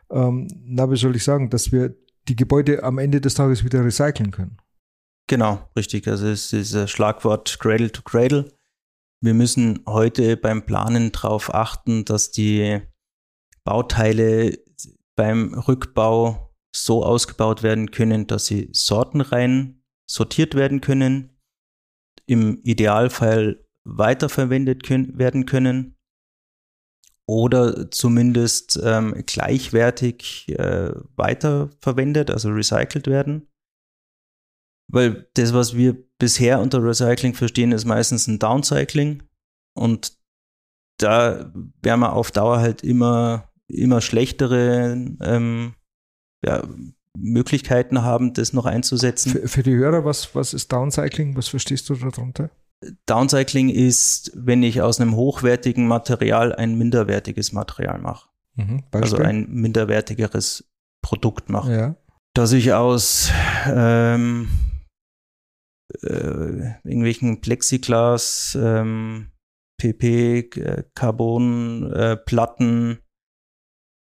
ähm, 0.09 0.47
na, 0.65 0.89
wie 0.91 0.97
soll 0.97 1.15
ich 1.15 1.23
sagen, 1.23 1.49
dass 1.49 1.71
wir 1.71 1.95
die 2.27 2.35
Gebäude 2.35 2.83
am 2.83 2.97
Ende 2.97 3.21
des 3.21 3.35
Tages 3.35 3.63
wieder 3.63 3.83
recyceln 3.83 4.31
können. 4.31 4.57
Genau, 5.27 5.69
richtig. 5.75 6.07
Also 6.07 6.27
es 6.27 6.53
ist 6.53 6.73
das 6.73 6.91
Schlagwort 6.91 7.57
Cradle 7.59 7.91
to 7.91 8.01
Cradle. 8.03 8.51
Wir 9.21 9.33
müssen 9.33 9.79
heute 9.87 10.37
beim 10.37 10.65
Planen 10.65 11.11
darauf 11.11 11.53
achten, 11.53 12.05
dass 12.05 12.31
die 12.31 12.81
Bauteile 13.63 14.59
beim 15.15 15.53
Rückbau 15.53 16.44
so 16.75 17.03
ausgebaut 17.03 17.63
werden 17.63 17.91
können, 17.91 18.27
dass 18.27 18.45
sie 18.45 18.69
sortenrein 18.71 19.81
sortiert 20.09 20.55
werden 20.55 20.81
können, 20.81 21.37
im 22.25 22.59
Idealfall 22.63 23.65
weiterverwendet 23.83 24.83
können, 24.83 25.17
werden 25.17 25.45
können 25.45 25.95
oder 27.27 27.89
zumindest 27.91 28.79
ähm, 28.83 29.23
gleichwertig 29.25 30.49
äh, 30.49 30.91
weiterverwendet, 31.15 32.29
also 32.29 32.49
recycelt 32.49 33.07
werden. 33.07 33.47
Weil 34.91 35.27
das, 35.33 35.53
was 35.53 35.75
wir 35.75 35.97
bisher 36.19 36.59
unter 36.59 36.83
Recycling 36.83 37.33
verstehen, 37.33 37.71
ist 37.71 37.85
meistens 37.85 38.27
ein 38.27 38.37
Downcycling. 38.37 39.23
Und 39.75 40.17
da 40.99 41.51
werden 41.81 41.99
wir 41.99 42.13
auf 42.13 42.31
Dauer 42.31 42.59
halt 42.59 42.83
immer, 42.83 43.51
immer 43.67 44.01
schlechtere 44.01 44.93
ähm, 45.21 45.75
ja, 46.45 46.63
Möglichkeiten 47.17 48.01
haben, 48.03 48.33
das 48.33 48.53
noch 48.53 48.65
einzusetzen. 48.65 49.31
Für, 49.31 49.47
für, 49.47 49.63
die 49.63 49.75
Hörer, 49.75 50.05
was, 50.05 50.35
was 50.35 50.53
ist 50.53 50.71
Downcycling? 50.71 51.35
Was 51.35 51.47
verstehst 51.47 51.89
du 51.89 51.95
darunter? 51.95 52.49
Downcycling 53.05 53.69
ist, 53.69 54.31
wenn 54.35 54.63
ich 54.63 54.81
aus 54.81 54.99
einem 54.99 55.15
hochwertigen 55.15 55.87
Material 55.87 56.53
ein 56.53 56.77
minderwertiges 56.77 57.51
Material 57.53 57.99
mache. 57.99 58.29
Mhm, 58.55 58.83
also 58.91 59.17
ein 59.17 59.49
minderwertigeres 59.49 60.65
Produkt 61.01 61.49
mache. 61.49 61.73
Ja. 61.73 61.95
Dass 62.33 62.51
ich 62.51 62.73
aus 62.73 63.31
ähm, 63.65 64.49
äh, 66.01 66.73
irgendwelchen 66.83 67.41
Plexiglas, 67.41 68.57
ähm, 68.61 69.31
PP, 69.77 70.49
Carbon, 70.95 71.91
äh, 71.91 72.17
Platten, 72.17 72.99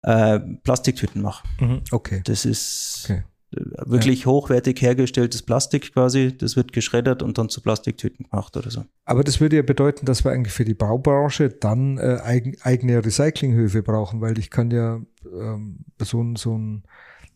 äh, 0.03 0.39
Plastiktüten 0.63 1.22
mache. 1.22 1.48
Mhm, 1.60 1.82
okay. 1.91 2.22
Das 2.25 2.46
ist 2.46 3.01
okay. 3.06 3.24
wirklich 3.51 4.22
ja. 4.22 4.25
hochwertig 4.27 4.82
hergestelltes 4.82 5.41
Plastik 5.41 5.94
quasi. 5.94 6.38
Das 6.38 6.56
wird 6.56 6.74
geschreddert 6.74 7.24
und 7.24 7.38
dann 7.38 7.50
zu 7.50 7.62
Plastiktüten 7.62 8.27
gemacht 8.29 8.56
oder 8.58 8.72
so. 8.72 8.86
Aber 9.06 9.24
das 9.24 9.41
würde 9.41 9.58
ja 9.58 9.62
bedeuten, 9.62 10.06
dass 10.06 10.24
wir 10.24 10.32
eigentlich 10.32 10.53
für 10.53 10.65
die 10.65 10.74
Baubranche 10.74 11.50
dann 11.50 11.98
äh, 11.98 12.20
eigen, 12.24 12.56
eigene 12.62 13.03
Recyclinghöfe 13.03 13.84
brauchen, 13.84 14.22
weil 14.22 14.38
ich 14.38 14.50
kann 14.50 14.72
ja 14.72 15.01
ähm, 15.25 15.79
so, 16.00 16.25
so 16.36 16.58
ein 16.58 16.84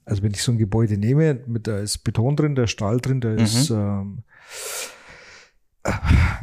also 0.05 0.23
wenn 0.23 0.31
ich 0.31 0.43
so 0.43 0.51
ein 0.51 0.57
Gebäude 0.57 0.97
nehme, 0.97 1.39
mit 1.47 1.67
da 1.67 1.79
ist 1.79 1.99
Beton 1.99 2.35
drin, 2.35 2.55
da 2.55 2.63
ist 2.63 2.71
Stahl 2.71 2.99
drin, 2.99 3.21
da 3.21 3.29
mhm. 3.29 3.37
ist 3.37 3.69
ähm, 3.69 4.23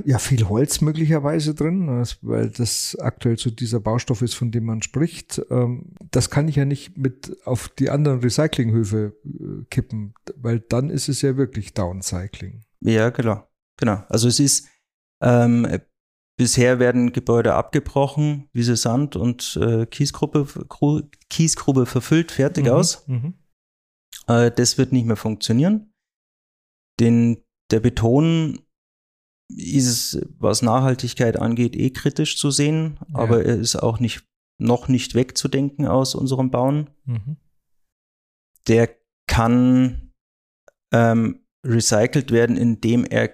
ja 0.04 0.18
viel 0.18 0.49
Holz 0.49 0.80
möglicherweise 0.80 1.54
drin, 1.54 2.04
weil 2.23 2.50
das 2.50 2.97
aktuell 3.00 3.38
so 3.38 3.50
dieser 3.50 3.80
Baustoff 3.80 4.23
ist, 4.23 4.35
von 4.35 4.50
dem 4.50 4.64
man 4.64 4.82
spricht. 4.82 5.40
Ähm, 5.50 5.94
das 6.11 6.30
kann 6.30 6.49
ich 6.49 6.56
ja 6.56 6.64
nicht 6.64 6.99
mit 6.99 7.37
auf 7.44 7.68
die 7.68 7.90
anderen 7.90 8.20
Recyclinghöfe 8.20 9.16
äh, 9.25 9.64
kippen, 9.70 10.14
weil 10.37 10.61
dann 10.61 10.90
ist 10.90 11.09
es 11.09 11.23
ja 11.23 11.37
wirklich 11.37 11.75
Downcycling. 11.75 12.64
Ja, 12.80 13.11
genau. 13.11 13.47
Genau. 13.78 14.04
Also 14.09 14.28
es 14.28 14.40
ist 14.40 14.68
ähm, 15.23 15.66
bisher 16.37 16.78
werden 16.78 17.12
Gebäude 17.12 17.54
abgebrochen, 17.54 18.49
wie 18.52 18.62
sie 18.62 18.76
Sand 18.76 19.16
und 19.16 19.59
äh, 19.61 19.87
Kiesgrube, 19.87 20.47
Kiesgrube 21.28 21.87
verfüllt, 21.87 22.32
fertig 22.32 22.64
mhm, 22.64 22.70
aus. 22.70 23.06
Mhm. 23.09 23.35
Äh, 24.26 24.50
das 24.50 24.78
wird 24.78 24.92
nicht 24.92 25.06
mehr 25.06 25.16
funktionieren. 25.16 25.92
Den, 26.99 27.42
der 27.70 27.80
Beton 27.80 28.59
ist 29.57 29.87
es, 29.87 30.21
was 30.38 30.62
Nachhaltigkeit 30.62 31.38
angeht, 31.38 31.76
eh 31.76 31.90
kritisch 31.90 32.37
zu 32.37 32.50
sehen, 32.50 32.99
ja. 33.09 33.21
aber 33.21 33.45
er 33.45 33.57
ist 33.57 33.76
auch 33.76 34.00
nicht, 34.00 34.25
noch 34.59 34.88
nicht 34.88 35.14
wegzudenken 35.14 35.87
aus 35.87 36.14
unserem 36.14 36.50
Bauen. 36.50 36.90
Mhm. 37.04 37.37
Der 38.66 38.90
kann 39.26 40.12
ähm, 40.92 41.40
recycelt 41.64 42.30
werden, 42.30 42.57
indem 42.57 43.04
er 43.04 43.30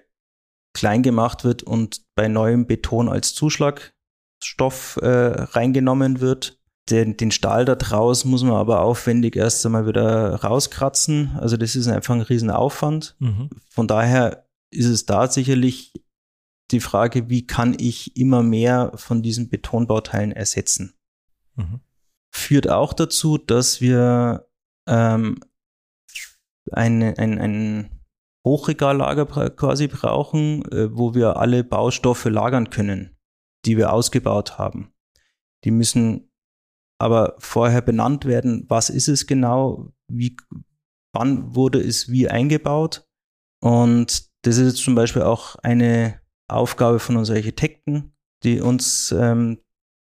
klein 0.75 1.03
gemacht 1.03 1.45
wird 1.45 1.63
und 1.63 2.03
bei 2.15 2.29
neuem 2.29 2.67
Beton 2.67 3.09
als 3.09 3.35
Zuschlagstoff 3.35 4.99
äh, 5.03 5.09
reingenommen 5.09 6.21
wird. 6.21 6.61
Den, 6.91 7.17
den 7.17 7.33
Stahl 7.33 7.65
da 7.65 7.75
draus 7.75 8.25
muss 8.25 8.45
man 8.45 8.53
aber 8.53 8.83
aufwendig 8.83 9.35
erst 9.35 9.65
einmal 9.67 9.89
wieder 9.89 10.37
rauskratzen. 10.37 11.37
Also 11.41 11.57
das 11.57 11.75
ist 11.75 11.89
einfach 11.89 12.15
ein 12.15 12.21
Riesenaufwand. 12.21 13.17
Mhm. 13.19 13.51
Von 13.71 13.89
daher 13.89 14.47
ist 14.71 14.87
es 14.87 15.07
da 15.07 15.27
sicherlich 15.29 15.93
die 16.71 16.81
Frage, 16.81 17.29
wie 17.29 17.47
kann 17.47 17.77
ich 17.79 18.17
immer 18.17 18.43
mehr 18.43 18.93
von 18.97 19.23
diesen 19.23 19.49
Betonbauteilen 19.49 20.33
ersetzen. 20.33 20.95
Mhm. 21.55 21.81
Führt 22.33 22.69
auch 22.69 22.93
dazu, 22.93 23.39
dass 23.39 23.81
wir 23.81 24.49
ähm, 24.89 25.41
eine, 26.73 27.17
ein, 27.19 27.39
ein 27.39 28.03
Hochregallager 28.45 29.27
quasi 29.51 29.89
brauchen, 29.89 30.65
äh, 30.73 30.97
wo 30.97 31.15
wir 31.15 31.37
alle 31.37 31.65
Baustoffe 31.65 32.27
lagern 32.27 32.71
können, 32.71 33.17
die 33.65 33.77
wir 33.77 33.93
ausgebaut 33.93 34.59
haben. 34.59 34.93
Die 35.65 35.71
müssen 35.71 36.31
aber 36.99 37.35
vorher 37.39 37.83
benannt 37.83 38.25
werden, 38.25 38.65
was 38.69 38.91
ist 38.91 39.09
es 39.09 39.27
genau, 39.27 39.93
wie, 40.09 40.37
wann 41.13 41.55
wurde 41.55 41.81
es 41.81 42.11
wie 42.11 42.29
eingebaut. 42.29 43.07
Und 43.61 44.31
das 44.43 44.59
ist 44.59 44.67
jetzt 44.67 44.85
zum 44.85 44.95
Beispiel 44.95 45.23
auch 45.23 45.57
eine 45.57 46.21
Aufgabe 46.49 46.99
von 46.99 47.17
unseren 47.17 47.37
Architekten, 47.37 48.13
die 48.45 48.61
uns 48.61 49.13
ähm, 49.13 49.59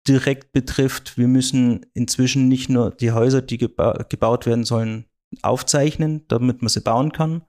direkt 0.08 0.52
betrifft. 0.52 1.18
Wir 1.18 1.28
müssen 1.28 1.86
inzwischen 1.94 2.48
nicht 2.48 2.70
nur 2.70 2.92
die 2.92 3.12
Häuser, 3.12 3.42
die 3.42 3.58
geba 3.58 4.06
gebaut 4.10 4.46
werden 4.46 4.64
sollen, 4.64 5.06
aufzeichnen, 5.42 6.28
damit 6.28 6.62
man 6.62 6.70
sie 6.70 6.82
bauen 6.82 7.12
kann, 7.12 7.44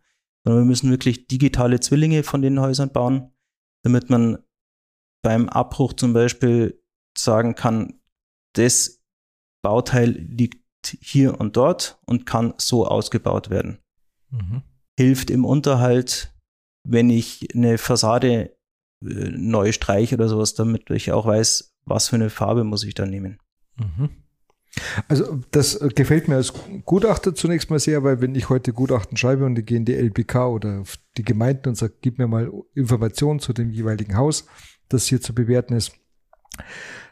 sondern 0.44 0.62
wir 0.62 0.68
müssen 0.68 0.90
wirklich 0.90 1.26
digitale 1.26 1.80
Zwillinge 1.80 2.22
von 2.22 2.42
den 2.42 2.60
Häusern 2.60 2.92
bauen, 2.92 3.32
damit 3.82 4.10
man 4.10 4.38
beim 5.22 5.48
Abbruch 5.48 5.92
zum 5.92 6.12
Beispiel 6.12 6.82
sagen 7.18 7.54
kann, 7.54 8.00
das 8.54 9.02
Bauteil 9.62 10.10
liegt 10.10 10.64
hier 11.00 11.40
und 11.40 11.56
dort 11.56 11.98
und 12.06 12.26
kann 12.26 12.54
so 12.58 12.86
ausgebaut 12.86 13.50
werden. 13.50 13.78
Mhm. 14.30 14.62
Hilft 14.96 15.30
im 15.30 15.44
Unterhalt, 15.44 16.32
wenn 16.84 17.10
ich 17.10 17.54
eine 17.54 17.78
Fassade 17.78 18.55
äh, 19.08 19.30
neu 19.30 19.72
streiche 19.72 20.16
oder 20.16 20.28
sowas, 20.28 20.54
damit 20.54 20.90
ich 20.90 21.12
auch 21.12 21.26
weiß, 21.26 21.74
was 21.84 22.08
für 22.08 22.16
eine 22.16 22.30
Farbe 22.30 22.64
muss 22.64 22.84
ich 22.84 22.94
da 22.94 23.06
nehmen. 23.06 23.38
Mhm. 23.76 24.10
Also 25.08 25.40
das 25.52 25.78
gefällt 25.94 26.28
mir 26.28 26.36
als 26.36 26.52
Gutachter 26.84 27.34
zunächst 27.34 27.70
mal 27.70 27.78
sehr, 27.78 28.04
weil 28.04 28.20
wenn 28.20 28.34
ich 28.34 28.50
heute 28.50 28.72
Gutachten 28.72 29.16
schreibe 29.16 29.46
und 29.46 29.58
ich 29.58 29.64
gehe 29.64 29.78
in 29.78 29.86
die 29.86 29.94
LBK 29.94 30.34
oder 30.48 30.82
die 31.16 31.24
Gemeinden 31.24 31.70
und 31.70 31.76
sage, 31.76 31.94
gib 32.02 32.18
mir 32.18 32.26
mal 32.26 32.52
Informationen 32.74 33.40
zu 33.40 33.52
dem 33.54 33.70
jeweiligen 33.70 34.16
Haus, 34.16 34.46
das 34.88 35.06
hier 35.06 35.20
zu 35.20 35.34
bewerten 35.34 35.74
ist, 35.74 35.92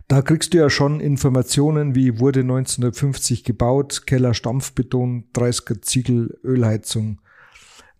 da 0.09 0.21
kriegst 0.21 0.53
du 0.53 0.59
ja 0.59 0.69
schon 0.69 1.01
Informationen, 1.01 1.95
wie 1.95 2.19
wurde 2.21 2.41
1950 2.41 3.45
gebaut, 3.45 4.07
Keller 4.07 4.35
Stampfbeton, 4.35 5.31
30er 5.35 5.81
Ziegel, 5.81 6.39
Ölheizung, 6.45 7.21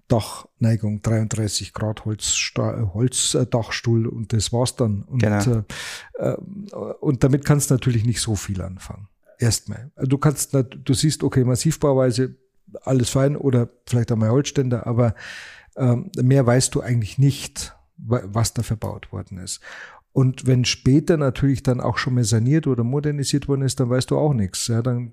Dachneigung 0.09 1.03
33 1.03 1.73
Grad 1.73 2.05
Holz, 2.05 2.53
Holzdachstuhl 2.57 4.07
und 4.07 4.33
das 4.33 4.53
war's 4.53 4.77
dann. 4.77 5.03
Und, 5.03 5.23
genau. 5.23 5.65
äh, 6.19 6.31
äh, 6.31 6.37
und 7.01 7.25
damit 7.25 7.45
kannst 7.45 7.71
du 7.71 7.75
natürlich 7.75 8.05
nicht 8.05 8.21
so 8.21 8.35
viel 8.35 8.61
anfangen. 8.61 9.09
Erstmal. 9.39 9.91
Du 9.97 10.19
kannst, 10.19 10.55
du 10.55 10.95
siehst, 10.95 11.23
okay, 11.23 11.45
Massivbauweise, 11.45 12.37
alles 12.83 13.11
fein 13.11 13.37
oder 13.37 13.69
vielleicht 13.87 14.13
einmal 14.13 14.31
Holzständer, 14.31 14.87
aber 14.87 15.15
ähm, 15.77 16.11
mehr 16.21 16.47
weißt 16.47 16.75
du 16.75 16.81
eigentlich 16.81 17.19
nicht 17.19 17.75
was 17.97 18.55
da 18.55 18.63
verbaut 18.63 19.13
worden 19.13 19.39
ist. 19.39 19.61
Und 20.13 20.47
wenn 20.47 20.65
später 20.65 21.17
natürlich 21.17 21.65
dann 21.65 21.81
auch 21.81 21.99
schon 21.99 22.15
mal 22.15 22.25
saniert 22.25 22.69
oder 22.69 22.85
modernisiert 22.85 23.49
worden 23.49 23.63
ist, 23.63 23.81
dann 23.81 23.91
weißt 23.91 24.11
du 24.13 24.17
auch 24.17 24.33
nichts. 24.33 24.69
Ja, 24.69 24.81
dann, 24.81 25.13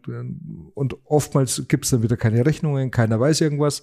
und 0.76 0.96
oftmals 1.06 1.64
gibt 1.68 1.86
es 1.86 1.92
dann 1.92 2.04
wieder 2.04 2.18
keine 2.18 2.46
Rechnungen, 2.46 2.92
keiner 2.92 3.20
weiß 3.20 3.42
irgendwas. 3.42 3.82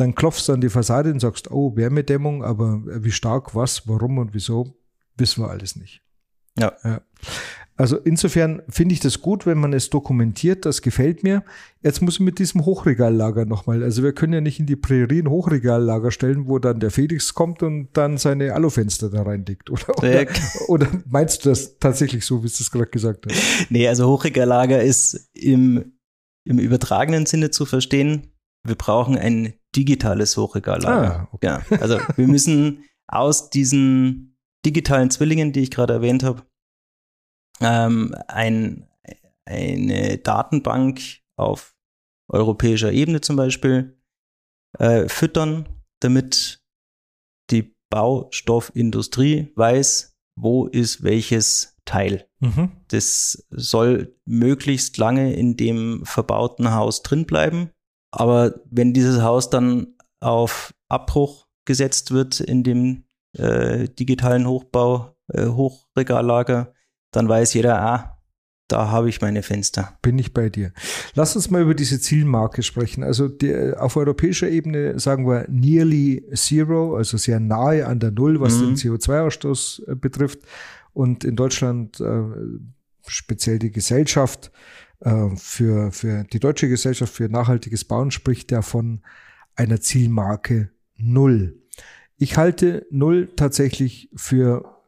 Dann 0.00 0.14
klopfst 0.14 0.48
du 0.48 0.54
an 0.54 0.62
die 0.62 0.70
Fassade 0.70 1.12
und 1.12 1.20
sagst, 1.20 1.50
oh, 1.50 1.76
Wärmedämmung, 1.76 2.42
aber 2.42 2.80
wie 2.86 3.12
stark, 3.12 3.54
was, 3.54 3.86
warum 3.86 4.16
und 4.16 4.32
wieso, 4.32 4.74
wissen 5.18 5.44
wir 5.44 5.50
alles 5.50 5.76
nicht. 5.76 6.00
Ja. 6.58 6.72
ja. 6.82 7.02
Also 7.76 7.98
insofern 7.98 8.62
finde 8.70 8.94
ich 8.94 9.00
das 9.00 9.20
gut, 9.20 9.44
wenn 9.44 9.58
man 9.58 9.74
es 9.74 9.90
dokumentiert, 9.90 10.64
das 10.64 10.80
gefällt 10.80 11.22
mir. 11.22 11.44
Jetzt 11.82 12.00
muss 12.00 12.14
ich 12.14 12.20
mit 12.20 12.38
diesem 12.38 12.64
Hochregallager 12.64 13.44
nochmal, 13.44 13.82
also 13.82 14.02
wir 14.02 14.14
können 14.14 14.32
ja 14.32 14.40
nicht 14.40 14.58
in 14.58 14.64
die 14.64 14.76
Prärie 14.76 15.20
ein 15.20 15.28
Hochregallager 15.28 16.10
stellen, 16.10 16.48
wo 16.48 16.58
dann 16.58 16.80
der 16.80 16.90
Felix 16.90 17.34
kommt 17.34 17.62
und 17.62 17.90
dann 17.92 18.16
seine 18.16 18.54
Alufenster 18.54 19.10
da 19.10 19.20
reinlegt, 19.20 19.68
oder? 19.68 19.98
Oder, 19.98 20.26
oder 20.68 20.86
meinst 21.04 21.44
du 21.44 21.50
das 21.50 21.78
tatsächlich 21.78 22.24
so, 22.24 22.42
wie 22.42 22.48
du 22.48 22.54
es 22.58 22.70
gerade 22.70 22.86
gesagt 22.86 23.26
hast? 23.26 23.70
Nee, 23.70 23.86
also 23.86 24.08
Hochregallager 24.08 24.82
ist 24.82 25.30
im, 25.34 25.92
im 26.44 26.58
übertragenen 26.58 27.26
Sinne 27.26 27.50
zu 27.50 27.66
verstehen. 27.66 28.32
Wir 28.66 28.76
brauchen 28.76 29.18
ein 29.18 29.54
digitales 29.76 30.36
Hochregallager. 30.36 31.20
Ah, 31.20 31.28
okay. 31.32 31.46
Ja, 31.46 31.62
also 31.80 31.98
wir 32.16 32.26
müssen 32.26 32.84
aus 33.06 33.50
diesen 33.50 34.38
digitalen 34.64 35.10
Zwillingen, 35.10 35.52
die 35.52 35.60
ich 35.60 35.70
gerade 35.70 35.94
erwähnt 35.94 36.22
habe, 36.22 36.42
ähm, 37.60 38.14
ein, 38.28 38.88
eine 39.44 40.18
Datenbank 40.18 41.00
auf 41.36 41.74
europäischer 42.28 42.92
Ebene 42.92 43.20
zum 43.20 43.36
Beispiel 43.36 43.98
äh, 44.78 45.08
füttern, 45.08 45.68
damit 46.00 46.64
die 47.50 47.74
Baustoffindustrie 47.90 49.52
weiß, 49.56 50.16
wo 50.36 50.66
ist 50.66 51.02
welches 51.02 51.76
Teil. 51.84 52.28
Mhm. 52.38 52.70
Das 52.88 53.46
soll 53.50 54.16
möglichst 54.24 54.96
lange 54.96 55.34
in 55.34 55.56
dem 55.56 56.04
verbauten 56.04 56.72
Haus 56.72 57.02
drin 57.02 57.26
bleiben. 57.26 57.70
Aber 58.10 58.54
wenn 58.70 58.92
dieses 58.92 59.22
Haus 59.22 59.50
dann 59.50 59.94
auf 60.20 60.74
Abbruch 60.88 61.46
gesetzt 61.64 62.10
wird 62.10 62.40
in 62.40 62.62
dem 62.62 63.04
äh, 63.36 63.88
digitalen 63.88 64.46
Hochbau, 64.46 65.16
äh, 65.32 65.46
Hochregallager, 65.46 66.74
dann 67.12 67.28
weiß 67.28 67.54
jeder, 67.54 67.80
ah, 67.80 68.16
da 68.68 68.88
habe 68.88 69.08
ich 69.08 69.20
meine 69.20 69.42
Fenster. 69.42 69.98
Bin 70.00 70.18
ich 70.18 70.32
bei 70.32 70.48
dir. 70.48 70.72
Lass 71.14 71.34
uns 71.34 71.50
mal 71.50 71.62
über 71.62 71.74
diese 71.74 72.00
Zielmarke 72.00 72.62
sprechen. 72.62 73.02
Also 73.02 73.28
die, 73.28 73.74
auf 73.76 73.96
europäischer 73.96 74.48
Ebene 74.48 74.98
sagen 74.98 75.26
wir 75.26 75.46
nearly 75.48 76.24
zero, 76.34 76.96
also 76.96 77.16
sehr 77.16 77.40
nahe 77.40 77.86
an 77.86 77.98
der 77.98 78.12
Null, 78.12 78.40
was 78.40 78.58
mhm. 78.58 78.66
den 78.66 78.76
CO2-Ausstoß 78.76 79.90
äh, 79.90 79.94
betrifft. 79.96 80.40
Und 80.92 81.24
in 81.24 81.36
Deutschland 81.36 82.00
äh, 82.00 82.22
speziell 83.06 83.58
die 83.58 83.72
Gesellschaft 83.72 84.46
äh, 84.46 84.50
für, 85.36 85.92
für 85.92 86.24
die 86.24 86.40
deutsche 86.40 86.68
Gesellschaft 86.68 87.14
für 87.14 87.30
nachhaltiges 87.30 87.84
Bauen 87.84 88.10
spricht 88.10 88.52
ja 88.52 88.60
von 88.60 89.00
einer 89.56 89.80
Zielmarke 89.80 90.70
Null. 90.96 91.58
Ich 92.18 92.36
halte 92.36 92.86
Null 92.90 93.30
tatsächlich 93.34 94.10
für 94.14 94.82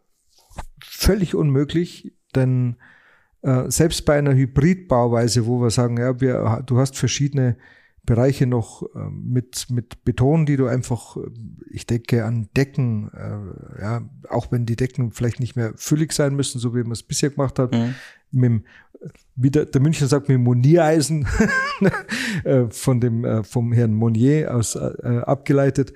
völlig 0.85 1.35
unmöglich, 1.35 2.12
denn 2.35 2.76
äh, 3.42 3.71
selbst 3.71 4.04
bei 4.04 4.19
einer 4.19 4.35
Hybridbauweise, 4.35 5.47
wo 5.47 5.61
wir 5.61 5.71
sagen, 5.71 5.97
ja, 5.99 6.21
wir, 6.21 6.62
du 6.66 6.78
hast 6.78 6.97
verschiedene 6.97 7.57
Bereiche 8.04 8.47
noch 8.47 8.83
äh, 8.95 9.11
mit, 9.11 9.71
mit 9.71 10.04
Beton, 10.04 10.45
die 10.47 10.57
du 10.57 10.66
einfach, 10.66 11.16
äh, 11.16 11.31
ich 11.71 11.87
denke 11.87 12.25
an 12.25 12.49
Decken, 12.57 13.11
äh, 13.14 13.81
ja, 13.81 14.09
auch 14.28 14.50
wenn 14.52 14.66
die 14.66 14.76
Decken 14.76 15.12
vielleicht 15.12 15.40
nicht 15.40 15.57
mehr 15.57 15.73
füllig 15.76 16.12
sein 16.12 16.35
müssen, 16.35 16.59
so 16.59 16.75
wie 16.75 16.83
man 16.83 16.92
es 16.92 17.03
bisher 17.03 17.31
gemacht 17.31 17.59
hat, 17.59 17.72
mhm. 17.72 17.94
mit 18.31 18.44
dem, 18.44 18.64
wie 19.36 19.50
der, 19.50 19.66
der 19.66 19.80
Münchner 19.80 20.06
sagt, 20.06 20.28
mit 20.28 20.38
Moniereisen 20.38 21.26
äh, 22.44 22.64
von 22.70 23.00
dem, 23.00 23.24
äh, 23.24 23.42
vom 23.42 23.72
Herrn 23.72 23.94
Monier 23.94 24.54
aus 24.54 24.74
äh, 24.76 25.22
abgeleitet, 25.24 25.92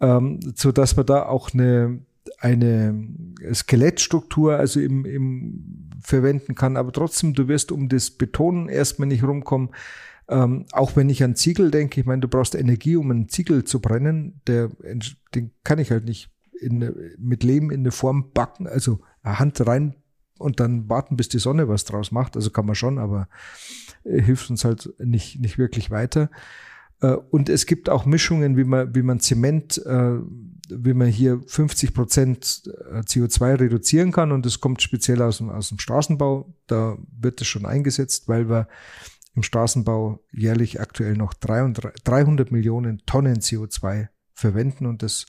ähm, 0.00 0.40
so 0.54 0.72
dass 0.72 0.96
man 0.96 1.06
da 1.06 1.26
auch 1.26 1.52
eine, 1.52 2.00
eine 2.38 3.08
Skelettstruktur 3.52 4.56
also 4.56 4.80
im, 4.80 5.04
im 5.04 5.90
verwenden 6.00 6.54
kann, 6.54 6.76
aber 6.76 6.92
trotzdem, 6.92 7.34
du 7.34 7.48
wirst 7.48 7.72
um 7.72 7.88
das 7.88 8.10
Betonen 8.10 8.68
erstmal 8.68 9.08
nicht 9.08 9.24
rumkommen. 9.24 9.70
Ähm, 10.28 10.66
auch 10.72 10.96
wenn 10.96 11.08
ich 11.08 11.22
an 11.22 11.36
Ziegel 11.36 11.70
denke, 11.70 12.00
ich 12.00 12.06
meine, 12.06 12.20
du 12.20 12.28
brauchst 12.28 12.56
Energie, 12.56 12.96
um 12.96 13.10
einen 13.10 13.28
Ziegel 13.28 13.64
zu 13.64 13.80
brennen, 13.80 14.40
der, 14.46 14.70
den 15.34 15.52
kann 15.62 15.78
ich 15.78 15.90
halt 15.92 16.04
nicht 16.04 16.30
in, 16.60 16.92
mit 17.18 17.44
Lehm 17.44 17.70
in 17.70 17.80
eine 17.80 17.92
Form 17.92 18.32
backen, 18.32 18.66
also 18.66 19.00
Hand 19.24 19.64
rein 19.66 19.94
und 20.38 20.60
dann 20.60 20.88
warten, 20.88 21.16
bis 21.16 21.28
die 21.28 21.38
Sonne 21.38 21.68
was 21.68 21.84
draus 21.84 22.12
macht. 22.12 22.36
Also 22.36 22.50
kann 22.50 22.66
man 22.66 22.74
schon, 22.74 22.98
aber 22.98 23.28
äh, 24.04 24.20
hilft 24.20 24.50
uns 24.50 24.64
halt 24.64 24.92
nicht, 24.98 25.40
nicht 25.40 25.58
wirklich 25.58 25.90
weiter. 25.90 26.30
Äh, 27.00 27.12
und 27.30 27.48
es 27.48 27.66
gibt 27.66 27.88
auch 27.88 28.06
Mischungen, 28.06 28.56
wie 28.56 28.64
man, 28.64 28.94
wie 28.94 29.02
man 29.02 29.20
Zement, 29.20 29.78
äh, 29.86 30.18
wie 30.68 30.94
man 30.94 31.08
hier 31.08 31.40
50 31.46 31.94
Prozent 31.94 32.62
äh, 32.90 33.00
CO2 33.00 33.60
reduzieren 33.60 34.12
kann. 34.12 34.32
Und 34.32 34.46
das 34.46 34.60
kommt 34.60 34.82
speziell 34.82 35.22
aus 35.22 35.38
dem, 35.38 35.50
aus 35.50 35.68
dem 35.68 35.78
Straßenbau. 35.78 36.52
Da 36.66 36.96
wird 37.18 37.40
es 37.40 37.46
schon 37.46 37.66
eingesetzt, 37.66 38.28
weil 38.28 38.48
wir 38.48 38.68
im 39.34 39.42
Straßenbau 39.42 40.20
jährlich 40.32 40.80
aktuell 40.80 41.14
noch 41.14 41.34
300 41.34 42.50
Millionen 42.50 43.02
Tonnen 43.04 43.40
CO2 43.40 44.08
verwenden. 44.32 44.86
Und 44.86 45.02
das 45.02 45.26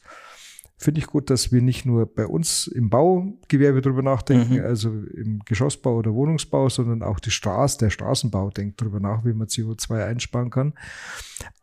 finde 0.77 0.99
ich 0.99 1.07
gut, 1.07 1.29
dass 1.29 1.51
wir 1.51 1.61
nicht 1.61 1.85
nur 1.85 2.05
bei 2.05 2.27
uns 2.27 2.67
im 2.67 2.89
Baugewerbe 2.89 3.81
drüber 3.81 4.03
nachdenken, 4.03 4.55
mhm. 4.55 4.65
also 4.65 4.89
im 4.89 5.39
Geschossbau 5.43 5.97
oder 5.97 6.13
Wohnungsbau, 6.13 6.69
sondern 6.69 7.01
auch 7.01 7.19
die 7.19 7.31
Straße, 7.31 7.79
der 7.79 7.89
Straßenbau 7.89 8.51
denkt 8.51 8.79
drüber 8.79 8.99
nach, 8.99 9.25
wie 9.25 9.33
man 9.33 9.47
CO2 9.47 10.05
einsparen 10.05 10.51
kann. 10.51 10.73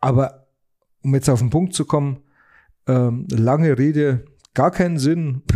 Aber 0.01 0.47
um 1.01 1.15
jetzt 1.15 1.29
auf 1.29 1.39
den 1.39 1.49
Punkt 1.49 1.73
zu 1.73 1.85
kommen, 1.85 2.19
ähm, 2.87 3.25
lange 3.29 3.77
Rede, 3.77 4.25
gar 4.53 4.71
keinen 4.71 4.99
Sinn. 4.99 5.43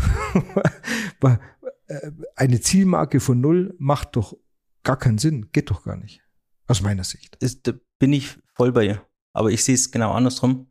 Äh, 1.90 2.12
eine 2.36 2.62
Zielmarke 2.62 3.20
von 3.20 3.42
null 3.42 3.76
macht 3.80 4.16
doch 4.16 4.38
gar 4.84 4.98
keinen 4.98 5.18
Sinn, 5.18 5.50
geht 5.52 5.72
doch 5.72 5.84
gar 5.84 5.98
nicht. 5.98 6.22
Aus 6.68 6.82
meiner 6.82 7.04
Sicht. 7.04 7.36
Ist, 7.38 7.68
da 7.68 7.74
bin 7.98 8.14
ich 8.14 8.38
voll 8.54 8.72
bei 8.72 8.86
ihr. 8.86 9.02
Aber 9.34 9.50
ich 9.50 9.64
sehe 9.64 9.76
es 9.76 9.92
genau 9.92 10.12
andersrum. 10.14 10.68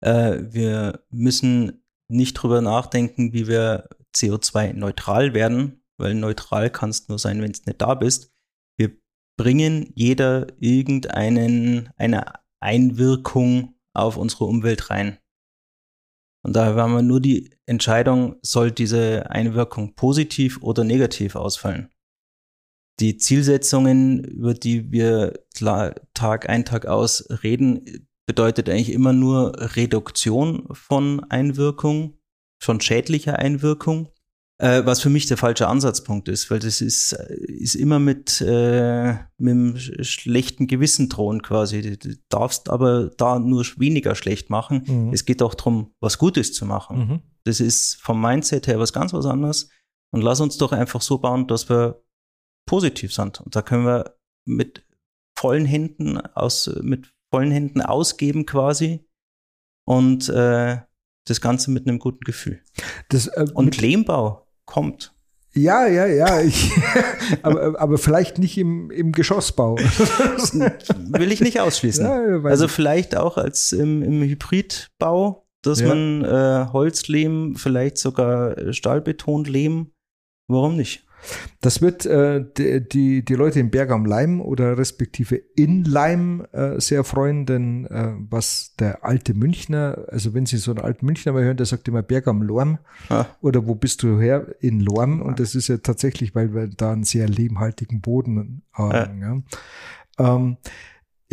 Äh, 0.00 0.38
wir 0.50 1.04
müssen 1.10 1.81
nicht 2.08 2.34
drüber 2.34 2.60
nachdenken, 2.60 3.32
wie 3.32 3.46
wir 3.46 3.88
CO2-neutral 4.14 5.34
werden, 5.34 5.82
weil 5.98 6.14
neutral 6.14 6.70
kannst 6.70 7.08
nur 7.08 7.18
sein, 7.18 7.40
wenn 7.42 7.50
es 7.50 7.64
nicht 7.66 7.80
da 7.80 7.94
bist. 7.94 8.32
Wir 8.78 8.96
bringen 9.38 9.92
jeder 9.94 10.48
irgendeinen, 10.60 11.90
eine 11.96 12.32
Einwirkung 12.60 13.74
auf 13.94 14.16
unsere 14.16 14.44
Umwelt 14.44 14.90
rein. 14.90 15.18
Und 16.44 16.56
daher 16.56 16.74
haben 16.74 16.94
wir 16.94 17.02
nur 17.02 17.20
die 17.20 17.50
Entscheidung, 17.66 18.36
soll 18.42 18.72
diese 18.72 19.30
Einwirkung 19.30 19.94
positiv 19.94 20.60
oder 20.60 20.82
negativ 20.82 21.36
ausfallen. 21.36 21.88
Die 23.00 23.16
Zielsetzungen, 23.16 24.24
über 24.24 24.54
die 24.54 24.90
wir 24.90 25.44
Tag 25.54 26.48
ein, 26.48 26.64
Tag 26.64 26.86
aus 26.86 27.24
reden, 27.42 28.08
bedeutet 28.26 28.68
eigentlich 28.68 28.92
immer 28.92 29.12
nur 29.12 29.52
Reduktion 29.76 30.68
von 30.72 31.24
Einwirkung, 31.30 32.18
von 32.60 32.80
schädlicher 32.80 33.38
Einwirkung, 33.38 34.08
äh, 34.58 34.86
was 34.86 35.00
für 35.00 35.10
mich 35.10 35.26
der 35.26 35.36
falsche 35.36 35.66
Ansatzpunkt 35.66 36.28
ist, 36.28 36.50
weil 36.50 36.60
das 36.60 36.80
ist, 36.80 37.12
ist 37.12 37.74
immer 37.74 37.98
mit, 37.98 38.40
äh, 38.40 39.14
mit 39.36 39.52
einem 39.52 39.76
schlechten 39.76 40.68
Gewissen 40.68 41.08
drohen 41.08 41.42
quasi. 41.42 41.98
Du 41.98 42.16
darfst 42.28 42.70
aber 42.70 43.10
da 43.16 43.40
nur 43.40 43.64
weniger 43.76 44.14
schlecht 44.14 44.50
machen. 44.50 44.84
Mhm. 44.86 45.12
Es 45.12 45.24
geht 45.24 45.42
auch 45.42 45.54
darum, 45.54 45.92
was 46.00 46.18
Gutes 46.18 46.52
zu 46.52 46.64
machen. 46.64 46.98
Mhm. 46.98 47.22
Das 47.42 47.58
ist 47.58 48.00
vom 48.00 48.20
Mindset 48.20 48.68
her 48.68 48.78
was 48.78 48.92
ganz 48.92 49.12
was 49.12 49.26
anderes. 49.26 49.68
Und 50.12 50.22
lass 50.22 50.40
uns 50.40 50.58
doch 50.58 50.70
einfach 50.70 51.00
so 51.00 51.18
bauen, 51.18 51.48
dass 51.48 51.68
wir 51.68 52.04
positiv 52.66 53.12
sind. 53.12 53.40
Und 53.40 53.56
da 53.56 53.62
können 53.62 53.84
wir 53.84 54.16
mit 54.44 54.86
vollen 55.36 55.64
Händen 55.64 56.18
aus, 56.18 56.70
mit 56.82 57.11
vollen 57.32 57.50
Händen 57.50 57.80
ausgeben 57.80 58.46
quasi 58.46 59.00
und 59.84 60.28
äh, 60.28 60.78
das 61.24 61.40
Ganze 61.40 61.70
mit 61.70 61.86
einem 61.86 61.98
guten 61.98 62.24
Gefühl. 62.24 62.60
Das, 63.08 63.26
äh, 63.28 63.46
und 63.54 63.80
Lehmbau 63.80 64.46
kommt. 64.66 65.14
Ja, 65.54 65.86
ja, 65.86 66.06
ja. 66.06 66.40
Ich, 66.40 66.72
aber, 67.42 67.78
aber 67.80 67.98
vielleicht 67.98 68.38
nicht 68.38 68.56
im, 68.58 68.90
im 68.90 69.12
Geschossbau. 69.12 69.76
Will 69.76 71.32
ich 71.32 71.40
nicht 71.40 71.60
ausschließen. 71.60 72.04
Ja, 72.04 72.42
also 72.44 72.68
vielleicht 72.68 73.16
auch 73.16 73.36
als 73.36 73.72
im, 73.72 74.02
im 74.02 74.22
Hybridbau, 74.22 75.46
dass 75.62 75.80
ja. 75.80 75.88
man 75.88 76.24
äh, 76.24 76.72
Holzlehm, 76.72 77.56
vielleicht 77.56 77.98
sogar 77.98 78.72
Stahlbetonlehm, 78.72 79.92
warum 80.48 80.76
nicht? 80.76 81.06
Das 81.60 81.80
wird 81.80 82.06
äh, 82.06 82.44
die, 82.56 83.24
die, 83.24 83.34
Leute 83.34 83.60
in 83.60 83.70
Berg 83.70 83.90
am 83.90 84.04
Leim 84.04 84.40
oder 84.40 84.78
respektive 84.78 85.36
in 85.36 85.84
Leim 85.84 86.46
äh, 86.52 86.80
sehr 86.80 87.04
freuen, 87.04 87.46
denn 87.46 87.86
äh, 87.86 88.12
was 88.30 88.74
der 88.78 89.04
alte 89.04 89.34
Münchner, 89.34 90.06
also 90.08 90.34
wenn 90.34 90.46
Sie 90.46 90.56
so 90.56 90.72
einen 90.72 90.80
alten 90.80 91.06
Münchner 91.06 91.32
mal 91.32 91.44
hören, 91.44 91.56
der 91.56 91.66
sagt 91.66 91.86
immer 91.88 92.02
Berg 92.02 92.26
am 92.26 92.42
Lorm 92.42 92.78
ah. 93.08 93.26
oder 93.40 93.66
wo 93.66 93.74
bist 93.74 94.02
du 94.02 94.18
her? 94.20 94.54
In 94.60 94.80
Lorm 94.80 95.22
und 95.22 95.38
das 95.38 95.54
ist 95.54 95.68
ja 95.68 95.78
tatsächlich, 95.78 96.34
weil 96.34 96.54
wir 96.54 96.68
da 96.68 96.92
einen 96.92 97.04
sehr 97.04 97.28
lehmhaltigen 97.28 98.00
Boden 98.00 98.62
haben. 98.72 99.20
Ja. 99.20 99.42
ja. 100.18 100.36
Ähm, 100.36 100.56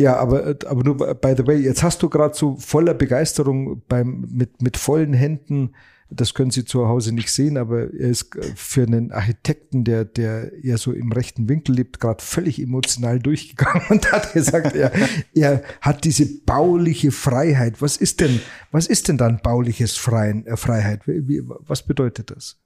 ja, 0.00 0.16
aber, 0.16 0.56
aber 0.66 0.82
nur 0.82 0.96
by 0.96 1.34
the 1.36 1.46
way, 1.46 1.58
jetzt 1.58 1.82
hast 1.82 2.02
du 2.02 2.08
gerade 2.08 2.34
so 2.34 2.56
voller 2.56 2.94
Begeisterung 2.94 3.82
beim, 3.86 4.26
mit, 4.30 4.62
mit 4.62 4.78
vollen 4.78 5.12
Händen 5.12 5.74
das 6.10 6.34
können 6.34 6.50
Sie 6.50 6.64
zu 6.64 6.88
Hause 6.88 7.12
nicht 7.12 7.30
sehen, 7.30 7.56
aber 7.56 7.82
er 7.82 8.10
ist 8.10 8.30
für 8.56 8.82
einen 8.82 9.12
Architekten, 9.12 9.84
der, 9.84 10.04
der 10.04 10.52
eher 10.62 10.76
so 10.76 10.92
im 10.92 11.12
rechten 11.12 11.48
Winkel 11.48 11.76
lebt, 11.76 12.00
gerade 12.00 12.22
völlig 12.22 12.60
emotional 12.60 13.20
durchgegangen 13.20 13.82
und 13.88 14.10
hat 14.12 14.32
gesagt, 14.32 14.74
er, 14.74 14.92
er 15.34 15.62
hat 15.80 16.04
diese 16.04 16.26
bauliche 16.26 17.12
Freiheit. 17.12 17.80
Was 17.80 17.96
ist 17.96 18.20
denn, 18.20 18.40
was 18.72 18.86
ist 18.86 19.08
denn 19.08 19.18
dann 19.18 19.40
bauliches 19.42 19.96
Freien, 19.96 20.46
äh, 20.46 20.56
Freiheit? 20.56 21.06
Wie, 21.06 21.42
was 21.44 21.84
bedeutet 21.84 22.30
das? 22.30 22.58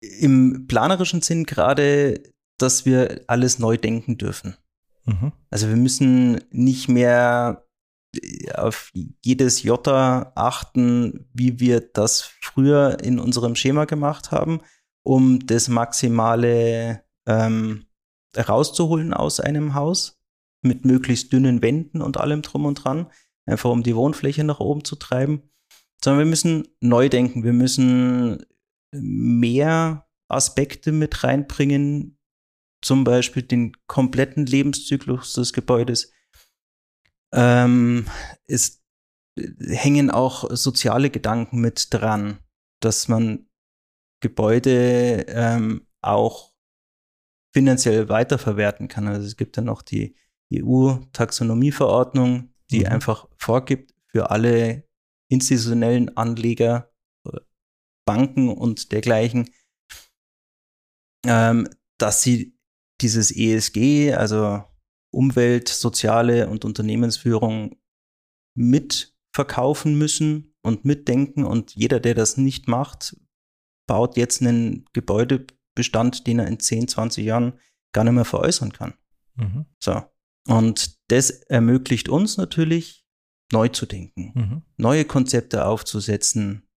Im 0.00 0.66
planerischen 0.68 1.22
Sinn 1.22 1.44
gerade, 1.44 2.22
dass 2.58 2.86
wir 2.86 3.22
alles 3.26 3.58
neu 3.58 3.76
denken 3.76 4.16
dürfen. 4.16 4.56
Mhm. 5.06 5.32
Also 5.50 5.68
wir 5.68 5.76
müssen 5.76 6.40
nicht 6.50 6.88
mehr 6.88 7.65
auf 8.54 8.92
jedes 9.22 9.62
Jota 9.62 10.32
achten, 10.34 11.28
wie 11.32 11.60
wir 11.60 11.80
das 11.80 12.30
früher 12.40 12.98
in 13.02 13.18
unserem 13.18 13.54
Schema 13.56 13.84
gemacht 13.84 14.30
haben, 14.30 14.60
um 15.02 15.44
das 15.46 15.68
Maximale 15.68 17.04
ähm, 17.26 17.86
rauszuholen 18.36 19.14
aus 19.14 19.40
einem 19.40 19.74
Haus 19.74 20.20
mit 20.62 20.84
möglichst 20.84 21.32
dünnen 21.32 21.62
Wänden 21.62 22.02
und 22.02 22.18
allem 22.18 22.42
drum 22.42 22.64
und 22.64 22.84
dran, 22.84 23.10
einfach 23.46 23.70
um 23.70 23.82
die 23.82 23.96
Wohnfläche 23.96 24.44
nach 24.44 24.60
oben 24.60 24.84
zu 24.84 24.96
treiben, 24.96 25.42
sondern 26.02 26.20
wir 26.20 26.30
müssen 26.30 26.68
neu 26.80 27.08
denken, 27.08 27.44
wir 27.44 27.52
müssen 27.52 28.44
mehr 28.92 30.06
Aspekte 30.28 30.92
mit 30.92 31.22
reinbringen, 31.22 32.18
zum 32.82 33.04
Beispiel 33.04 33.42
den 33.42 33.72
kompletten 33.86 34.46
Lebenszyklus 34.46 35.32
des 35.34 35.52
Gebäudes, 35.52 36.12
ähm, 37.36 38.06
ist, 38.46 38.82
hängen 39.36 40.10
auch 40.10 40.50
soziale 40.50 41.10
Gedanken 41.10 41.60
mit 41.60 41.92
dran, 41.92 42.38
dass 42.80 43.08
man 43.08 43.48
Gebäude 44.20 45.26
ähm, 45.28 45.86
auch 46.00 46.54
finanziell 47.54 48.08
weiterverwerten 48.08 48.88
kann. 48.88 49.06
Also 49.06 49.26
es 49.26 49.36
gibt 49.36 49.56
dann 49.56 49.66
noch 49.66 49.82
die 49.82 50.16
EU-Taxonomieverordnung, 50.52 52.52
die 52.70 52.80
mhm. 52.80 52.86
einfach 52.86 53.28
vorgibt 53.38 53.94
für 54.08 54.30
alle 54.30 54.88
institutionellen 55.28 56.16
Anleger, 56.16 56.90
Banken 58.06 58.48
und 58.48 58.92
dergleichen, 58.92 59.50
ähm, 61.26 61.68
dass 61.98 62.22
sie 62.22 62.56
dieses 63.00 63.34
ESG, 63.34 64.14
also 64.14 64.64
Umwelt, 65.16 65.68
soziale 65.68 66.48
und 66.48 66.64
Unternehmensführung 66.64 67.76
mitverkaufen 68.54 69.96
müssen 69.96 70.54
und 70.62 70.84
mitdenken. 70.84 71.44
Und 71.44 71.74
jeder, 71.74 72.00
der 72.00 72.14
das 72.14 72.36
nicht 72.36 72.68
macht, 72.68 73.16
baut 73.86 74.16
jetzt 74.16 74.42
einen 74.42 74.84
Gebäudebestand, 74.92 76.26
den 76.26 76.40
er 76.40 76.46
in 76.46 76.60
10, 76.60 76.88
20 76.88 77.24
Jahren 77.24 77.58
gar 77.92 78.04
nicht 78.04 78.12
mehr 78.12 78.24
veräußern 78.24 78.72
kann. 78.72 78.94
Mhm. 79.36 79.66
So. 79.82 80.02
Und 80.48 80.98
das 81.08 81.30
ermöglicht 81.30 82.08
uns 82.08 82.36
natürlich, 82.36 83.04
neu 83.52 83.68
zu 83.68 83.86
denken, 83.86 84.32
mhm. 84.34 84.62
neue 84.76 85.04
Konzepte 85.04 85.66
aufzusetzen. 85.66 86.68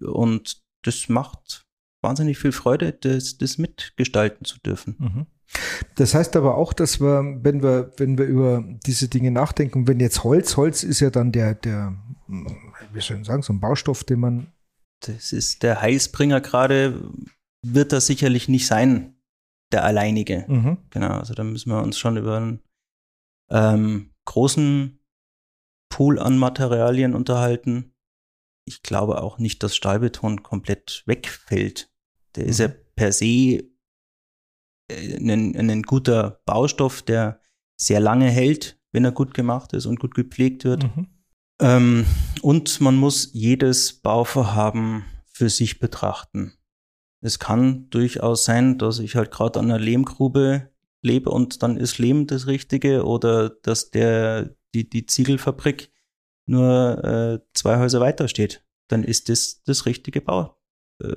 Und 0.00 0.62
das 0.82 1.08
macht 1.08 1.66
wahnsinnig 2.02 2.38
viel 2.38 2.52
Freude, 2.52 2.92
das, 2.92 3.38
das 3.38 3.58
mitgestalten 3.58 4.44
zu 4.44 4.58
dürfen. 4.58 4.96
Mhm. 4.98 5.26
Das 5.94 6.14
heißt 6.14 6.36
aber 6.36 6.56
auch, 6.56 6.72
dass 6.72 7.00
wir, 7.00 7.38
wenn 7.42 7.62
wir, 7.62 7.92
wenn 7.96 8.18
wir 8.18 8.26
über 8.26 8.64
diese 8.86 9.08
Dinge 9.08 9.30
nachdenken, 9.30 9.88
wenn 9.88 10.00
jetzt 10.00 10.24
Holz, 10.24 10.56
Holz 10.56 10.82
ist 10.82 11.00
ja 11.00 11.10
dann 11.10 11.32
der, 11.32 11.54
der, 11.54 11.96
wie 12.26 13.00
soll 13.00 13.18
ich 13.20 13.26
sagen, 13.26 13.42
so 13.42 13.52
ein 13.52 13.60
Baustoff, 13.60 14.04
den 14.04 14.20
man. 14.20 14.52
Das 15.00 15.32
ist 15.32 15.62
der 15.62 15.80
Heilsbringer 15.80 16.40
gerade, 16.40 17.10
wird 17.62 17.92
das 17.92 18.06
sicherlich 18.06 18.48
nicht 18.48 18.66
sein, 18.66 19.16
der 19.72 19.84
alleinige. 19.84 20.44
Mhm. 20.48 20.78
Genau, 20.90 21.18
also 21.18 21.34
da 21.34 21.44
müssen 21.44 21.70
wir 21.70 21.82
uns 21.82 21.98
schon 21.98 22.16
über 22.16 22.36
einen 22.36 22.62
ähm, 23.50 24.10
großen 24.24 25.00
Pool 25.88 26.18
an 26.18 26.36
Materialien 26.36 27.14
unterhalten. 27.14 27.94
Ich 28.66 28.82
glaube 28.82 29.22
auch 29.22 29.38
nicht, 29.38 29.62
dass 29.62 29.76
Stahlbeton 29.76 30.42
komplett 30.42 31.04
wegfällt. 31.06 31.90
Der 32.36 32.44
mhm. 32.44 32.50
ist 32.50 32.58
ja 32.58 32.68
per 32.96 33.12
se 33.12 33.64
ein, 34.90 35.56
ein 35.56 35.82
guter 35.82 36.40
Baustoff, 36.44 37.02
der 37.02 37.40
sehr 37.76 38.00
lange 38.00 38.30
hält, 38.30 38.80
wenn 38.92 39.04
er 39.04 39.12
gut 39.12 39.34
gemacht 39.34 39.72
ist 39.72 39.86
und 39.86 40.00
gut 40.00 40.14
gepflegt 40.14 40.64
wird. 40.64 40.84
Mhm. 40.84 41.06
Ähm, 41.60 42.06
und 42.42 42.80
man 42.80 42.96
muss 42.96 43.30
jedes 43.32 44.00
Bauvorhaben 44.00 45.04
für 45.26 45.50
sich 45.50 45.78
betrachten. 45.78 46.54
Es 47.20 47.38
kann 47.38 47.90
durchaus 47.90 48.44
sein, 48.44 48.78
dass 48.78 49.00
ich 49.00 49.16
halt 49.16 49.30
gerade 49.30 49.58
an 49.58 49.66
einer 49.66 49.78
Lehmgrube 49.78 50.70
lebe 51.02 51.30
und 51.30 51.62
dann 51.62 51.76
ist 51.76 51.98
Lehm 51.98 52.26
das 52.26 52.46
Richtige 52.46 53.04
oder 53.04 53.50
dass 53.50 53.90
der, 53.90 54.56
die, 54.74 54.88
die 54.88 55.06
Ziegelfabrik 55.06 55.92
nur 56.46 57.04
äh, 57.04 57.38
zwei 57.54 57.78
Häuser 57.78 58.00
weiter 58.00 58.28
steht. 58.28 58.64
Dann 58.88 59.04
ist 59.04 59.28
das 59.28 59.62
das 59.64 59.86
richtige 59.86 60.20
Bau, 60.20 60.56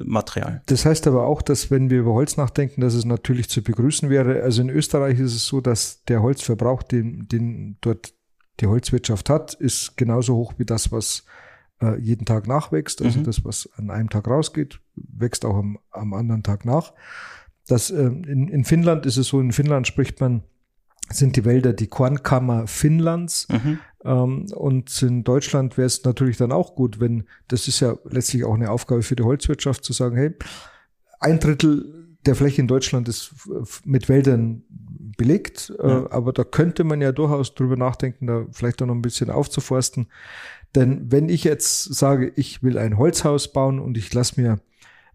Material. 0.04 0.62
Das 0.68 0.86
heißt 0.86 1.08
aber 1.08 1.26
auch, 1.26 1.42
dass 1.42 1.72
wenn 1.72 1.90
wir 1.90 2.00
über 2.00 2.14
Holz 2.14 2.38
nachdenken, 2.38 2.82
dass 2.82 2.94
es 2.94 3.06
natürlich 3.06 3.50
zu 3.50 3.64
begrüßen 3.64 4.10
wäre. 4.10 4.44
Also 4.44 4.62
in 4.62 4.70
Österreich 4.70 5.20
ist 5.20 5.36
es 5.36 5.48
so, 5.48 5.60
dass 5.60 6.04
der 6.06 6.22
Holzverbrauch, 6.22 6.84
den, 6.84 7.28
den 7.28 7.78
dort 7.82 8.14
die 8.60 8.68
Holzwirtschaft 8.68 9.30
hat, 9.30 9.56
ist 9.56 9.98
genauso 9.98 10.36
hoch 10.36 10.54
wie 10.58 10.66
das, 10.66 10.92
was 10.92 11.26
äh, 11.82 12.00
jeden 12.00 12.26
Tag 12.26 12.48
nachwächst. 12.48 13.02
Also 13.02 13.20
mhm. 13.20 13.24
das, 13.24 13.44
was 13.44 13.70
an 13.76 13.90
einem 13.90 14.10
Tag 14.10 14.28
rausgeht, 14.28 14.80
wächst 14.96 15.46
auch 15.46 15.58
am, 15.58 15.80
am 15.90 16.14
anderen 16.14 16.44
Tag 16.44 16.64
nach. 16.64 16.94
Das, 17.68 17.90
äh, 17.90 18.04
in, 18.04 18.50
in 18.50 18.64
Finnland 18.66 19.08
ist 19.08 19.18
es 19.18 19.28
so, 19.28 19.40
in 19.40 19.52
Finnland 19.52 19.88
spricht 19.88 20.20
man 20.20 20.44
sind 21.14 21.36
die 21.36 21.46
Wälder 21.46 21.74
die 21.74 21.88
Kornkammer 21.88 22.68
Finnlands. 22.68 23.48
Mhm. 23.50 23.80
Ähm, 24.04 24.48
und 24.54 25.02
in 25.02 25.24
Deutschland 25.24 25.78
wäre 25.78 25.88
es 25.88 26.04
natürlich 26.04 26.38
dann 26.38 26.52
auch 26.52 26.76
gut, 26.76 27.00
wenn, 27.00 27.26
das 27.48 27.68
ist 27.68 27.80
ja 27.80 27.96
letztlich 28.10 28.44
auch 28.44 28.56
eine 28.56 28.72
Aufgabe 28.72 29.04
für 29.04 29.16
die 29.16 29.24
Holzwirtschaft, 29.24 29.84
zu 29.84 29.94
sagen, 29.94 30.16
hey, 30.16 30.34
ein 31.20 31.40
Drittel 31.40 32.18
der 32.26 32.36
Fläche 32.36 32.62
in 32.62 32.68
Deutschland 32.68 33.08
ist 33.08 33.34
mit 33.84 34.08
Wäldern 34.08 34.64
belegt, 34.70 35.74
äh, 35.80 35.88
ja. 35.88 36.12
aber 36.12 36.34
da 36.34 36.44
könnte 36.44 36.84
man 36.84 37.02
ja 37.02 37.12
durchaus 37.12 37.56
drüber 37.56 37.78
nachdenken, 37.78 38.28
da 38.28 38.46
vielleicht 38.52 38.82
auch 38.82 38.88
noch 38.88 38.96
ein 38.96 39.02
bisschen 39.02 39.30
aufzuforsten. 39.30 40.08
Denn 40.76 41.12
wenn 41.12 41.30
ich 41.30 41.44
jetzt 41.44 41.94
sage, 41.96 42.32
ich 42.36 42.64
will 42.64 42.78
ein 42.78 42.98
Holzhaus 42.98 43.52
bauen 43.52 43.80
und 43.80 43.98
ich 43.98 44.14
lasse 44.14 44.40
mir 44.40 44.60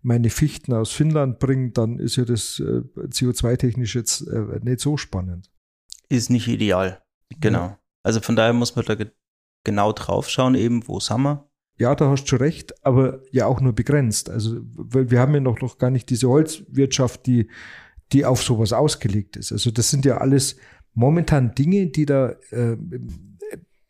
meine 0.02 0.30
Fichten 0.30 0.72
aus 0.72 0.92
Finnland 0.92 1.38
bringen, 1.38 1.72
dann 1.72 1.98
ist 1.98 2.16
ja 2.16 2.24
das 2.24 2.60
äh, 2.60 2.82
CO2-technisch 3.08 3.94
jetzt 3.94 4.26
äh, 4.28 4.60
nicht 4.62 4.80
so 4.80 4.96
spannend 4.96 5.50
ist 6.08 6.30
nicht 6.30 6.48
ideal. 6.48 7.02
Genau. 7.40 7.58
Ja. 7.58 7.78
Also 8.06 8.20
von 8.20 8.36
daher 8.36 8.52
muss 8.52 8.76
man 8.76 8.84
da 8.84 8.94
ge 8.94 9.08
genau 9.64 9.90
drauf 9.90 10.28
schauen, 10.28 10.54
eben 10.54 10.86
wo 10.86 11.00
sind 11.00 11.22
wir. 11.22 11.50
Ja, 11.76 11.96
da 11.96 12.08
hast 12.08 12.26
du 12.26 12.36
recht, 12.36 12.86
aber 12.86 13.20
ja 13.32 13.46
auch 13.46 13.60
nur 13.60 13.72
begrenzt. 13.72 14.30
Also 14.30 14.60
wir 14.62 15.18
haben 15.18 15.34
ja 15.34 15.40
noch, 15.40 15.60
noch 15.60 15.76
gar 15.78 15.90
nicht 15.90 16.08
diese 16.08 16.28
Holzwirtschaft, 16.28 17.26
die, 17.26 17.50
die 18.12 18.24
auf 18.24 18.44
sowas 18.44 18.72
ausgelegt 18.72 19.36
ist. 19.36 19.50
Also 19.50 19.72
das 19.72 19.90
sind 19.90 20.04
ja 20.04 20.18
alles 20.18 20.56
momentan 20.94 21.56
Dinge, 21.56 21.88
die 21.88 22.06
da, 22.06 22.36
äh, 22.50 22.76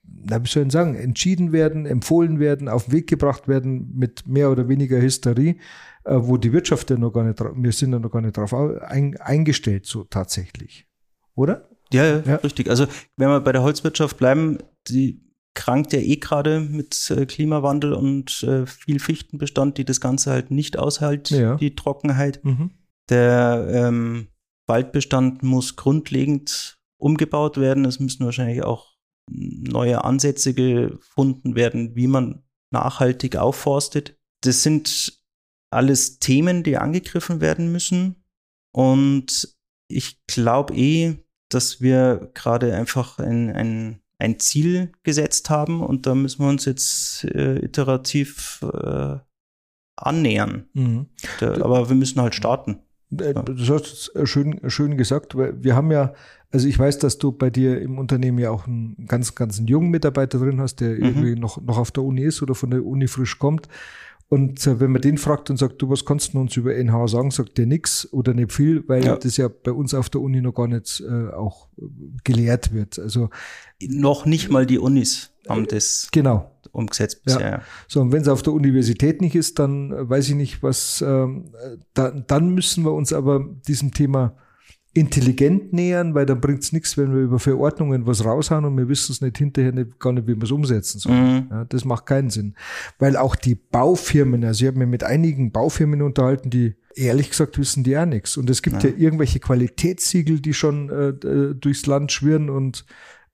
na, 0.03 0.43
wie 0.43 0.49
soll 0.49 0.65
ich 0.65 0.73
sagen, 0.73 0.95
entschieden 0.95 1.53
werden, 1.53 1.85
empfohlen 1.85 2.41
werden, 2.41 2.71
auf 2.71 2.87
den 2.87 2.95
Weg 2.95 3.09
gebracht 3.09 3.49
werden 3.49 3.93
mit 3.95 4.27
mehr 4.27 4.51
oder 4.51 4.67
weniger 4.67 4.99
Hysterie, 4.99 5.59
äh, 6.05 6.17
wo 6.17 6.39
die 6.39 6.55
Wirtschaft 6.55 6.89
ja 6.89 6.97
noch 6.97 7.13
gar 7.13 7.25
nicht, 7.25 7.39
wir 7.39 7.73
sind 7.73 7.93
ja 7.93 7.99
noch 7.99 8.11
gar 8.11 8.23
nicht 8.23 8.39
drauf 8.39 8.55
ein, 8.55 9.19
eingestellt, 9.19 9.85
so 9.85 10.05
tatsächlich. 10.05 10.89
Oder? 11.35 11.69
Ja, 11.93 12.05
ja, 12.05 12.23
ja, 12.27 12.37
richtig. 12.37 12.69
Also 12.69 12.87
wenn 13.17 13.29
wir 13.29 13.41
bei 13.41 13.53
der 13.53 13.63
Holzwirtschaft 13.63 14.17
bleiben, 14.17 14.59
die 14.89 15.23
krankt 15.55 15.93
ja 15.93 16.01
eh 16.01 16.17
gerade 16.17 16.61
mit 16.61 17.11
äh, 17.11 17.27
Klimawandel 17.27 17.93
und 17.95 18.43
äh, 18.43 18.67
viel 18.67 19.01
Fichtenbestand, 19.01 19.79
die 19.79 19.85
das 19.85 20.01
Ganze 20.01 20.31
halt 20.31 20.51
nicht 20.51 20.79
aushält, 20.79 21.31
ja. 21.31 21.57
die 21.57 21.75
Trockenheit. 21.75 22.45
Mhm. 22.45 22.71
Der 23.09 23.67
ähm, 23.71 24.29
Waldbestand 24.67 25.43
muss 25.43 25.77
grundlegend 25.77 26.79
umgebaut 26.99 27.59
werden. 27.59 27.85
Es 27.85 28.01
müssen 28.01 28.25
wahrscheinlich 28.25 28.63
auch 28.63 28.97
neue 29.31 30.05
Ansätze 30.05 30.55
gefunden 30.55 31.57
werden, 31.57 31.97
wie 31.97 32.07
man 32.07 32.45
nachhaltig 32.71 33.37
aufforstet. 33.37 34.17
Das 34.43 34.63
sind 34.63 35.21
alles 35.71 36.19
Themen, 36.19 36.63
die 36.63 36.77
angegriffen 36.77 37.41
werden 37.41 37.73
müssen. 37.73 38.25
Und 38.73 39.57
ich 39.89 40.25
glaube 40.27 40.75
eh, 40.75 41.17
dass 41.49 41.81
wir 41.81 42.31
gerade 42.35 42.75
einfach 42.75 43.19
ein, 43.19 43.51
ein, 43.51 44.01
ein 44.19 44.39
Ziel 44.39 44.93
gesetzt 45.03 45.51
haben 45.51 45.83
und 45.83 46.07
da 46.07 46.15
müssen 46.15 46.43
wir 46.43 46.49
uns 46.49 46.65
jetzt 46.65 47.25
äh, 47.25 47.65
iterativ 47.65 48.65
äh, 48.73 49.17
annähern. 49.97 50.67
Mhm. 50.75 51.07
Da, 51.41 51.55
aber 51.63 51.89
wir 51.89 51.97
müssen 51.97 52.21
halt 52.21 52.35
starten. 52.35 52.81
Äh, 53.11 53.35
du 53.35 53.75
hast 53.75 54.11
es 54.17 54.29
schön, 54.29 54.61
schön 54.69 54.97
gesagt, 54.97 55.37
weil 55.37 55.63
wir 55.63 55.77
haben 55.77 55.91
ja, 55.91 56.15
also 56.51 56.67
ich 56.69 56.79
weiß, 56.79 56.99
dass 56.99 57.19
du 57.19 57.33
bei 57.33 57.51
dir 57.51 57.81
im 57.81 57.99
Unternehmen 57.99 58.39
ja 58.39 58.51
auch 58.51 58.67
einen 58.67 59.07
ganz, 59.07 59.35
ganz 59.35 59.63
jungen 59.65 59.91
Mitarbeiter 59.91 60.39
drin 60.39 60.61
hast, 60.61 60.81
der 60.81 60.91
mhm. 60.91 61.03
irgendwie 61.03 61.37
noch, 61.37 61.61
noch 61.61 61.79
auf 61.79 61.91
der 61.91 62.05
Uni 62.05 62.23
ist 62.23 62.43
oder 62.43 62.55
von 62.55 62.71
der 62.71 62.85
Uni 62.85 63.09
frisch 63.09 63.39
kommt. 63.39 63.69
Und 64.29 64.67
äh, 64.67 64.81
wenn 64.81 64.91
man 64.91 65.03
den 65.03 65.19
fragt 65.19 65.51
und 65.51 65.57
sagt, 65.57 65.81
du, 65.81 65.89
was 65.89 66.05
kannst 66.05 66.35
du 66.35 66.41
uns 66.41 66.57
über 66.57 66.75
NH 66.75 67.09
sagen, 67.09 67.31
sagt 67.31 67.59
der 67.59 67.67
nix 67.67 68.13
oder 68.13 68.35
nicht 68.35 68.53
viel, 68.53 68.83
weil 68.89 69.05
ja. 69.05 69.17
das 69.17 69.37
ja 69.37 69.49
bei 69.49 69.71
uns 69.71 69.95
auf 69.95 70.11
der 70.11 70.21
Uni 70.21 70.41
noch 70.41 70.55
gar 70.55 70.67
nicht 70.67 71.01
äh, 71.01 71.33
auch 71.33 71.69
äh, 71.79 71.85
gelehrt 72.25 72.73
wird. 72.73 72.99
Also 72.99 73.31
noch 73.81 74.27
nicht 74.27 74.51
mal 74.51 74.67
die 74.67 74.79
Unis 74.79 75.31
haben 75.49 75.65
äh, 75.65 75.69
das 75.69 76.09
genau. 76.11 76.51
umgesetzt 76.73 77.23
bisher. 77.23 77.51
Ja. 77.51 77.63
So, 77.87 78.01
und 78.01 78.11
wenn 78.11 78.23
es 78.23 78.29
auf 78.29 78.43
der 78.43 78.53
Universität 78.53 79.21
nicht 79.21 79.37
ist, 79.37 79.61
dann 79.61 79.93
weiß 79.93 80.29
ich 80.31 80.35
nicht, 80.35 80.61
was, 80.61 81.05
ähm, 81.07 81.53
da, 81.95 82.11
dann 82.11 82.51
müssen 82.51 82.85
wir 82.85 82.93
uns 82.93 83.13
aber 83.13 83.47
diesem 83.69 83.93
Thema 83.93 84.37
intelligent 84.97 85.73
nähern, 85.73 86.15
weil 86.15 86.25
dann 86.25 86.41
bringt 86.41 86.63
es 86.63 86.73
nichts, 86.73 86.97
wenn 86.97 87.15
wir 87.15 87.21
über 87.21 87.39
Verordnungen 87.39 88.07
was 88.07 88.25
raushauen 88.25 88.65
und 88.65 88.77
wir 88.79 88.89
wissen 88.89 89.13
es 89.13 89.21
nicht 89.21 89.37
hinterher 89.37 89.73
nicht, 89.73 90.01
gar 90.01 90.13
nicht, 90.13 90.27
wie 90.27 90.35
wir 90.35 90.43
es 90.43 90.51
umsetzen 90.51 90.99
sollen. 90.99 91.35
Mhm. 91.35 91.49
Ja, 91.51 91.65
das 91.65 91.85
macht 91.85 92.07
keinen 92.07 92.31
Sinn. 92.31 92.55
Weil 92.99 93.17
auch 93.17 93.37
die 93.37 93.55
Baufirmen, 93.55 94.43
also 94.45 94.65
ich 94.65 94.69
habe 94.69 94.79
mich 94.79 94.89
mit 94.89 95.05
einigen 95.05 95.53
Baufirmen 95.53 96.01
unterhalten, 96.01 96.49
die 96.49 96.77
ehrlich 96.95 97.29
gesagt 97.29 97.59
wissen 97.59 97.85
die 97.85 97.97
auch 97.99 98.07
nichts. 98.07 98.39
Und 98.39 98.49
es 98.49 98.63
gibt 98.63 98.83
ja, 98.83 98.89
ja 98.89 98.97
irgendwelche 98.97 99.39
Qualitätssiegel, 99.39 100.41
die 100.41 100.55
schon 100.55 100.89
äh, 100.89 101.09
äh, 101.09 101.55
durchs 101.55 101.85
Land 101.85 102.11
schwirren 102.11 102.49
und 102.49 102.87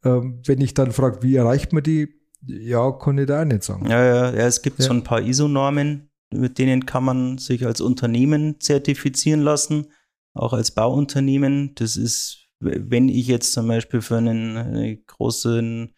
ähm, 0.04 0.40
wenn 0.44 0.60
ich 0.60 0.74
dann 0.74 0.90
frage, 0.90 1.22
wie 1.22 1.36
erreicht 1.36 1.72
man 1.72 1.84
die, 1.84 2.08
ja, 2.44 2.90
kann 2.90 3.18
ich 3.18 3.26
da 3.26 3.42
auch 3.42 3.44
nicht 3.44 3.62
sagen. 3.62 3.88
Ja, 3.88 4.04
ja, 4.04 4.34
ja 4.34 4.46
es 4.46 4.62
gibt 4.62 4.80
ja. 4.80 4.86
so 4.86 4.92
ein 4.92 5.04
paar 5.04 5.22
ISO-Normen, 5.22 6.10
mit 6.32 6.58
denen 6.58 6.86
kann 6.86 7.04
man 7.04 7.38
sich 7.38 7.64
als 7.64 7.80
Unternehmen 7.80 8.58
zertifizieren 8.58 9.42
lassen 9.42 9.86
auch 10.34 10.52
als 10.52 10.70
Bauunternehmen. 10.70 11.74
Das 11.74 11.96
ist, 11.96 12.48
wenn 12.60 13.08
ich 13.08 13.26
jetzt 13.26 13.52
zum 13.52 13.68
Beispiel 13.68 14.00
für 14.00 14.18
einen, 14.18 14.56
eine 14.56 14.96
große 14.96 15.88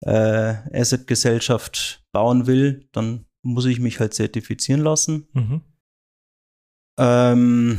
äh, 0.00 0.54
Asset-Gesellschaft 0.72 2.04
bauen 2.12 2.46
will, 2.46 2.88
dann 2.92 3.26
muss 3.42 3.66
ich 3.66 3.80
mich 3.80 4.00
halt 4.00 4.14
zertifizieren 4.14 4.80
lassen. 4.80 5.28
Mhm. 5.32 5.60
Ähm, 6.98 7.78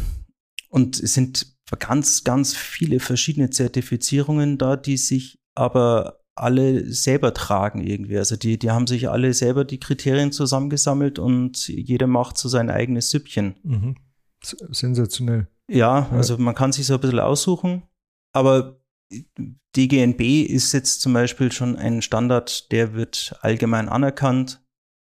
und 0.69 0.99
es 1.01 1.13
sind 1.13 1.55
ganz, 1.79 2.23
ganz 2.23 2.55
viele 2.55 2.99
verschiedene 2.99 3.49
Zertifizierungen 3.49 4.57
da, 4.57 4.75
die 4.75 4.97
sich 4.97 5.39
aber 5.55 6.19
alle 6.35 6.91
selber 6.91 7.33
tragen 7.33 7.81
irgendwie. 7.81 8.17
Also 8.17 8.35
die, 8.35 8.59
die 8.59 8.69
haben 8.69 8.87
sich 8.87 9.09
alle 9.09 9.33
selber 9.33 9.63
die 9.63 9.79
Kriterien 9.79 10.31
zusammengesammelt 10.31 11.17
und 11.17 11.67
jeder 11.67 12.07
macht 12.07 12.37
so 12.37 12.49
sein 12.49 12.69
eigenes 12.69 13.09
Süppchen. 13.09 13.55
Mhm. 13.63 13.95
Sensationell. 14.41 15.47
Ja, 15.67 16.09
also 16.11 16.37
man 16.37 16.55
kann 16.55 16.71
sich 16.71 16.85
so 16.85 16.95
ein 16.95 16.99
bisschen 16.99 17.19
aussuchen, 17.19 17.83
aber 18.33 18.79
DGNB 19.75 20.21
ist 20.47 20.71
jetzt 20.73 21.01
zum 21.01 21.13
Beispiel 21.13 21.51
schon 21.51 21.75
ein 21.75 22.01
Standard, 22.01 22.71
der 22.71 22.93
wird 22.93 23.37
allgemein 23.41 23.89
anerkannt. 23.89 24.61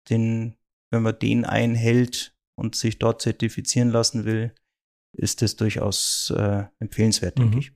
Den, 0.09 0.55
wenn 0.89 1.03
man 1.03 1.17
den 1.19 1.45
einhält 1.45 2.35
und 2.55 2.75
sich 2.75 2.99
dort 2.99 3.21
zertifizieren 3.21 3.89
lassen 3.89 4.25
will, 4.25 4.53
ist 5.13 5.41
das 5.41 5.55
durchaus 5.55 6.33
äh, 6.35 6.63
empfehlenswert, 6.79 7.37
denke 7.37 7.55
mhm. 7.55 7.59
ich. 7.59 7.73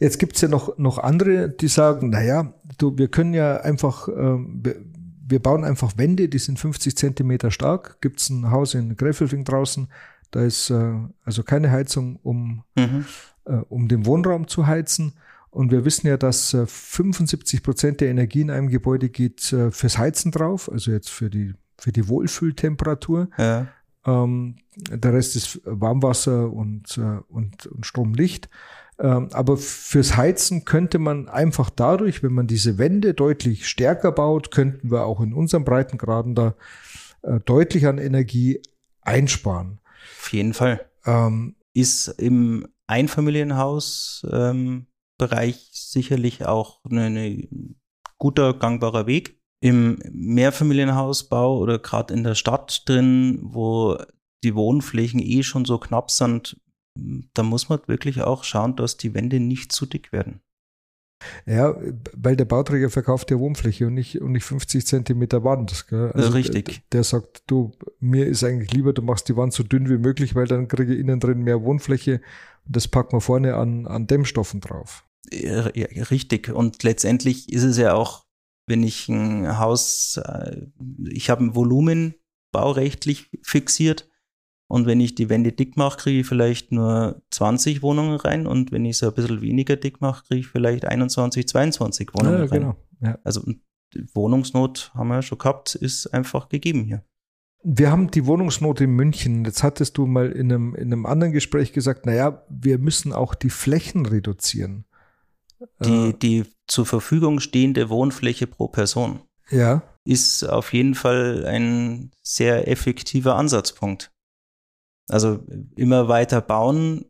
Jetzt 0.00 0.18
gibt's 0.18 0.40
ja 0.40 0.48
noch, 0.48 0.76
noch 0.78 0.98
andere, 0.98 1.48
die 1.48 1.68
sagen, 1.68 2.10
naja, 2.10 2.52
du, 2.78 2.98
wir 2.98 3.08
können 3.08 3.32
ja 3.32 3.58
einfach, 3.58 4.08
äh, 4.08 4.12
wir, 4.12 4.84
wir 5.24 5.40
bauen 5.40 5.64
einfach 5.64 5.96
Wände, 5.96 6.28
die 6.28 6.38
sind 6.38 6.58
50 6.58 6.96
Zentimeter 6.96 7.50
stark. 7.50 8.00
Gibt's 8.00 8.28
ein 8.28 8.50
Haus 8.50 8.74
in 8.74 8.96
Gräfelfing 8.96 9.44
draußen, 9.44 9.88
da 10.32 10.42
ist 10.42 10.70
äh, 10.70 10.94
also 11.24 11.44
keine 11.44 11.70
Heizung, 11.70 12.18
um, 12.22 12.64
mhm. 12.74 13.04
äh, 13.44 13.52
um 13.68 13.86
den 13.86 14.04
Wohnraum 14.06 14.48
zu 14.48 14.66
heizen. 14.66 15.12
Und 15.50 15.70
wir 15.70 15.84
wissen 15.84 16.06
ja, 16.06 16.16
dass 16.16 16.54
äh, 16.54 16.66
75 16.66 17.62
Prozent 17.62 18.00
der 18.00 18.08
Energie 18.08 18.40
in 18.40 18.50
einem 18.50 18.68
Gebäude 18.68 19.10
geht 19.10 19.52
äh, 19.52 19.70
fürs 19.70 19.98
Heizen 19.98 20.32
drauf, 20.32 20.72
also 20.72 20.90
jetzt 20.90 21.10
für 21.10 21.30
die, 21.30 21.54
für 21.78 21.92
die 21.92 22.08
Wohlfühltemperatur. 22.08 23.28
Ja. 23.36 23.68
Ähm, 24.06 24.56
der 24.74 25.12
Rest 25.12 25.36
ist 25.36 25.60
Warmwasser 25.64 26.50
und, 26.50 26.96
äh, 26.96 27.20
und, 27.28 27.66
und 27.66 27.86
Stromlicht. 27.86 28.48
Ähm, 28.98 29.28
aber 29.32 29.58
fürs 29.58 30.16
Heizen 30.16 30.64
könnte 30.64 30.98
man 30.98 31.28
einfach 31.28 31.68
dadurch, 31.68 32.22
wenn 32.22 32.32
man 32.32 32.46
diese 32.46 32.78
Wände 32.78 33.12
deutlich 33.12 33.68
stärker 33.68 34.12
baut, 34.12 34.50
könnten 34.50 34.90
wir 34.90 35.04
auch 35.04 35.20
in 35.20 35.34
unseren 35.34 35.64
Breitengraden 35.64 36.34
da 36.34 36.54
äh, 37.22 37.40
deutlich 37.40 37.86
an 37.86 37.98
Energie 37.98 38.60
einsparen. 39.02 39.80
Auf 40.22 40.32
jeden 40.32 40.54
Fall. 40.54 40.88
Ähm, 41.04 41.56
ist 41.74 42.06
im 42.06 42.68
Einfamilienhausbereich 42.86 44.86
ähm, 45.20 45.66
sicherlich 45.72 46.46
auch 46.46 46.80
ein 46.84 47.74
guter, 48.18 48.54
gangbarer 48.54 49.08
Weg. 49.08 49.42
Im 49.60 49.98
Mehrfamilienhausbau 50.12 51.58
oder 51.58 51.80
gerade 51.80 52.14
in 52.14 52.22
der 52.22 52.36
Stadt 52.36 52.88
drin, 52.88 53.40
wo 53.42 53.98
die 54.44 54.54
Wohnflächen 54.54 55.18
eh 55.18 55.42
schon 55.42 55.64
so 55.64 55.78
knapp 55.78 56.12
sind, 56.12 56.56
da 57.34 57.42
muss 57.42 57.68
man 57.68 57.80
wirklich 57.88 58.22
auch 58.22 58.44
schauen, 58.44 58.76
dass 58.76 58.96
die 58.96 59.14
Wände 59.14 59.40
nicht 59.40 59.72
zu 59.72 59.86
dick 59.86 60.12
werden. 60.12 60.40
Ja, 61.46 61.76
weil 62.14 62.36
der 62.36 62.44
Bauträger 62.44 62.90
verkauft 62.90 63.30
ja 63.30 63.38
Wohnfläche 63.38 63.86
und 63.86 63.94
nicht, 63.94 64.20
und 64.20 64.32
nicht 64.32 64.44
50 64.44 64.86
Zentimeter 64.86 65.44
Wand. 65.44 65.84
Also 65.90 66.32
Richtig. 66.32 66.66
Der, 66.66 66.82
der, 66.92 67.04
sagt, 67.04 67.42
du, 67.46 67.72
mir 68.00 68.26
ist 68.26 68.44
eigentlich 68.44 68.72
lieber, 68.72 68.92
du 68.92 69.02
machst 69.02 69.28
die 69.28 69.36
Wand 69.36 69.52
so 69.52 69.62
dünn 69.62 69.88
wie 69.88 69.98
möglich, 69.98 70.34
weil 70.34 70.46
dann 70.46 70.68
kriege 70.68 70.94
ich 70.94 71.00
innen 71.00 71.20
drin 71.20 71.42
mehr 71.42 71.62
Wohnfläche 71.62 72.20
und 72.66 72.76
das 72.76 72.88
packen 72.88 73.16
wir 73.16 73.20
vorne 73.20 73.56
an, 73.56 73.86
an 73.86 74.06
Dämmstoffen 74.06 74.60
drauf. 74.60 75.04
Ja, 75.32 75.66
richtig. 76.10 76.50
Und 76.50 76.82
letztendlich 76.82 77.52
ist 77.52 77.62
es 77.62 77.78
ja 77.78 77.94
auch, 77.94 78.24
wenn 78.66 78.82
ich 78.82 79.08
ein 79.08 79.58
Haus, 79.58 80.18
äh, 80.18 80.66
ich 81.08 81.30
habe 81.30 81.44
ein 81.44 81.54
Volumen 81.54 82.14
baurechtlich 82.52 83.30
fixiert 83.42 84.08
und 84.72 84.86
wenn 84.86 85.00
ich 85.00 85.14
die 85.14 85.28
Wände 85.28 85.52
dick 85.52 85.76
mache, 85.76 85.98
kriege 85.98 86.20
ich 86.20 86.26
vielleicht 86.26 86.72
nur 86.72 87.20
20 87.30 87.82
Wohnungen 87.82 88.16
rein. 88.16 88.46
Und 88.46 88.72
wenn 88.72 88.86
ich 88.86 88.96
sie 88.96 89.06
ein 89.06 89.12
bisschen 89.12 89.42
weniger 89.42 89.76
dick 89.76 90.00
mache, 90.00 90.24
kriege 90.24 90.40
ich 90.40 90.46
vielleicht 90.46 90.86
21, 90.86 91.46
22 91.46 92.08
Wohnungen 92.14 92.38
ja, 92.38 92.44
rein. 92.46 92.60
Genau. 92.60 92.76
Ja. 93.02 93.18
Also 93.22 93.42
Wohnungsnot 94.14 94.92
haben 94.94 95.08
wir 95.08 95.16
ja 95.16 95.22
schon 95.22 95.36
gehabt, 95.36 95.74
ist 95.74 96.06
einfach 96.14 96.48
gegeben 96.48 96.84
hier. 96.84 97.04
Wir 97.62 97.90
haben 97.90 98.10
die 98.10 98.24
Wohnungsnot 98.24 98.80
in 98.80 98.92
München. 98.92 99.44
Jetzt 99.44 99.62
hattest 99.62 99.98
du 99.98 100.06
mal 100.06 100.32
in 100.32 100.50
einem, 100.50 100.74
in 100.74 100.90
einem 100.90 101.04
anderen 101.04 101.34
Gespräch 101.34 101.74
gesagt, 101.74 102.06
naja, 102.06 102.42
wir 102.48 102.78
müssen 102.78 103.12
auch 103.12 103.34
die 103.34 103.50
Flächen 103.50 104.06
reduzieren. 104.06 104.86
Die, 105.84 106.08
äh, 106.08 106.12
die 106.14 106.44
zur 106.66 106.86
Verfügung 106.86 107.40
stehende 107.40 107.90
Wohnfläche 107.90 108.46
pro 108.46 108.68
Person 108.68 109.20
ja. 109.50 109.82
ist 110.06 110.44
auf 110.44 110.72
jeden 110.72 110.94
Fall 110.94 111.44
ein 111.44 112.10
sehr 112.22 112.68
effektiver 112.68 113.36
Ansatzpunkt. 113.36 114.11
Also 115.12 115.44
immer 115.76 116.08
weiter 116.08 116.40
bauen 116.40 117.04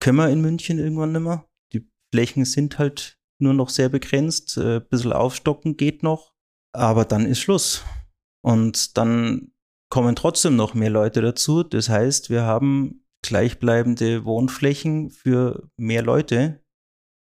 können 0.00 0.18
wir 0.18 0.28
in 0.28 0.40
München 0.40 0.78
irgendwann 0.78 1.12
nicht 1.12 1.22
mehr. 1.22 1.48
Die 1.72 1.88
Flächen 2.12 2.44
sind 2.44 2.78
halt 2.78 3.18
nur 3.40 3.54
noch 3.54 3.68
sehr 3.68 3.88
begrenzt. 3.88 4.58
Ein 4.58 4.78
äh, 4.78 4.80
bisschen 4.80 5.12
aufstocken 5.12 5.76
geht 5.76 6.02
noch, 6.02 6.34
aber 6.72 7.04
dann 7.04 7.26
ist 7.26 7.38
Schluss. 7.38 7.84
Und 8.44 8.98
dann 8.98 9.52
kommen 9.88 10.16
trotzdem 10.16 10.56
noch 10.56 10.74
mehr 10.74 10.90
Leute 10.90 11.22
dazu. 11.22 11.62
Das 11.62 11.88
heißt, 11.88 12.28
wir 12.28 12.42
haben 12.42 13.06
gleichbleibende 13.22 14.24
Wohnflächen 14.24 15.10
für 15.10 15.70
mehr 15.76 16.02
Leute. 16.02 16.60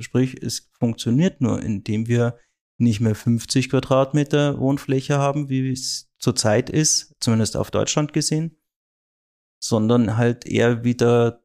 Sprich, 0.00 0.40
es 0.40 0.70
funktioniert 0.78 1.40
nur, 1.40 1.60
indem 1.60 2.06
wir 2.06 2.38
nicht 2.78 3.00
mehr 3.00 3.14
50 3.14 3.70
Quadratmeter 3.70 4.58
Wohnfläche 4.58 5.18
haben, 5.18 5.48
wie 5.48 5.70
es 5.70 6.10
zurzeit 6.18 6.70
ist, 6.70 7.14
zumindest 7.20 7.56
auf 7.56 7.70
Deutschland 7.70 8.12
gesehen, 8.12 8.61
sondern 9.62 10.16
halt 10.16 10.44
eher 10.44 10.82
wieder 10.82 11.40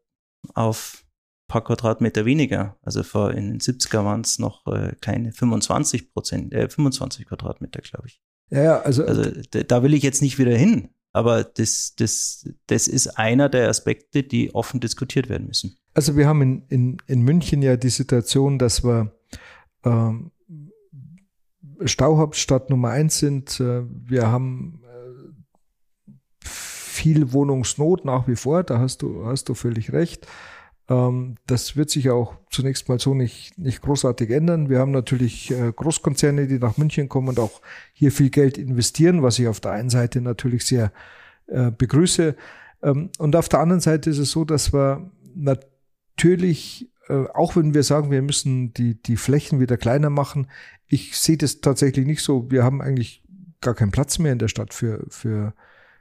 auf 0.55 1.03
ein 1.03 1.47
paar 1.47 1.63
Quadratmeter 1.63 2.25
weniger. 2.25 2.75
Also 2.81 3.03
vor 3.03 3.31
in 3.31 3.51
den 3.51 3.59
70er 3.59 4.03
waren 4.03 4.21
es 4.21 4.39
noch 4.39 4.65
äh, 4.67 4.95
keine 4.99 5.31
25 5.31 6.11
Prozent, 6.11 6.53
äh, 6.53 6.67
25 6.67 7.27
Quadratmeter, 7.27 7.81
glaube 7.81 8.07
ich. 8.07 8.21
Ja, 8.49 8.63
ja, 8.63 8.81
also, 8.81 9.05
also 9.05 9.29
da 9.51 9.83
will 9.83 9.93
ich 9.93 10.03
jetzt 10.03 10.21
nicht 10.21 10.39
wieder 10.39 10.55
hin. 10.57 10.89
Aber 11.13 11.43
das, 11.43 11.95
das, 11.95 12.49
das 12.67 12.87
ist 12.87 13.07
einer 13.17 13.49
der 13.49 13.69
Aspekte, 13.69 14.23
die 14.23 14.53
offen 14.53 14.79
diskutiert 14.79 15.29
werden 15.29 15.47
müssen. 15.47 15.77
Also 15.93 16.15
wir 16.15 16.27
haben 16.27 16.41
in, 16.41 16.65
in, 16.69 16.97
in 17.07 17.21
München 17.21 17.61
ja 17.61 17.77
die 17.77 17.89
Situation, 17.89 18.57
dass 18.59 18.83
wir 18.83 19.11
ähm, 19.83 20.31
Stauhauptstadt 21.83 22.69
Nummer 22.69 22.89
eins 22.89 23.19
sind. 23.19 23.59
Äh, 23.59 23.83
wir 23.87 24.27
haben 24.27 24.81
viel 26.97 27.31
Wohnungsnot 27.31 28.05
nach 28.05 28.27
wie 28.27 28.35
vor, 28.35 28.63
da 28.63 28.79
hast 28.79 29.01
du, 29.03 29.25
hast 29.25 29.49
du 29.49 29.53
völlig 29.53 29.93
recht. 29.93 30.27
Ähm, 30.89 31.35
das 31.45 31.75
wird 31.75 31.89
sich 31.89 32.09
auch 32.09 32.35
zunächst 32.49 32.89
mal 32.89 32.99
so 32.99 33.13
nicht, 33.13 33.57
nicht 33.57 33.81
großartig 33.81 34.29
ändern. 34.31 34.69
Wir 34.69 34.79
haben 34.79 34.91
natürlich 34.91 35.51
äh, 35.51 35.71
Großkonzerne, 35.71 36.47
die 36.47 36.59
nach 36.59 36.77
München 36.77 37.07
kommen 37.07 37.29
und 37.29 37.39
auch 37.39 37.61
hier 37.93 38.11
viel 38.11 38.29
Geld 38.29 38.57
investieren, 38.57 39.21
was 39.21 39.37
ich 39.39 39.47
auf 39.47 39.59
der 39.59 39.71
einen 39.71 39.89
Seite 39.89 40.21
natürlich 40.21 40.65
sehr 40.65 40.91
äh, 41.47 41.71
begrüße. 41.71 42.35
Ähm, 42.81 43.09
und 43.19 43.35
auf 43.35 43.49
der 43.49 43.59
anderen 43.59 43.81
Seite 43.81 44.09
ist 44.09 44.17
es 44.17 44.31
so, 44.31 44.43
dass 44.43 44.73
wir 44.73 45.11
natürlich, 45.35 46.89
äh, 47.09 47.25
auch 47.33 47.55
wenn 47.55 47.73
wir 47.73 47.83
sagen, 47.83 48.09
wir 48.09 48.21
müssen 48.21 48.73
die, 48.73 49.01
die 49.01 49.17
Flächen 49.17 49.59
wieder 49.59 49.77
kleiner 49.77 50.09
machen, 50.09 50.47
ich 50.87 51.17
sehe 51.17 51.37
das 51.37 51.61
tatsächlich 51.61 52.05
nicht 52.05 52.23
so. 52.23 52.49
Wir 52.49 52.63
haben 52.63 52.81
eigentlich 52.81 53.23
gar 53.61 53.75
keinen 53.75 53.91
Platz 53.91 54.19
mehr 54.19 54.31
in 54.31 54.39
der 54.39 54.47
Stadt 54.47 54.73
für, 54.73 55.05
für 55.09 55.53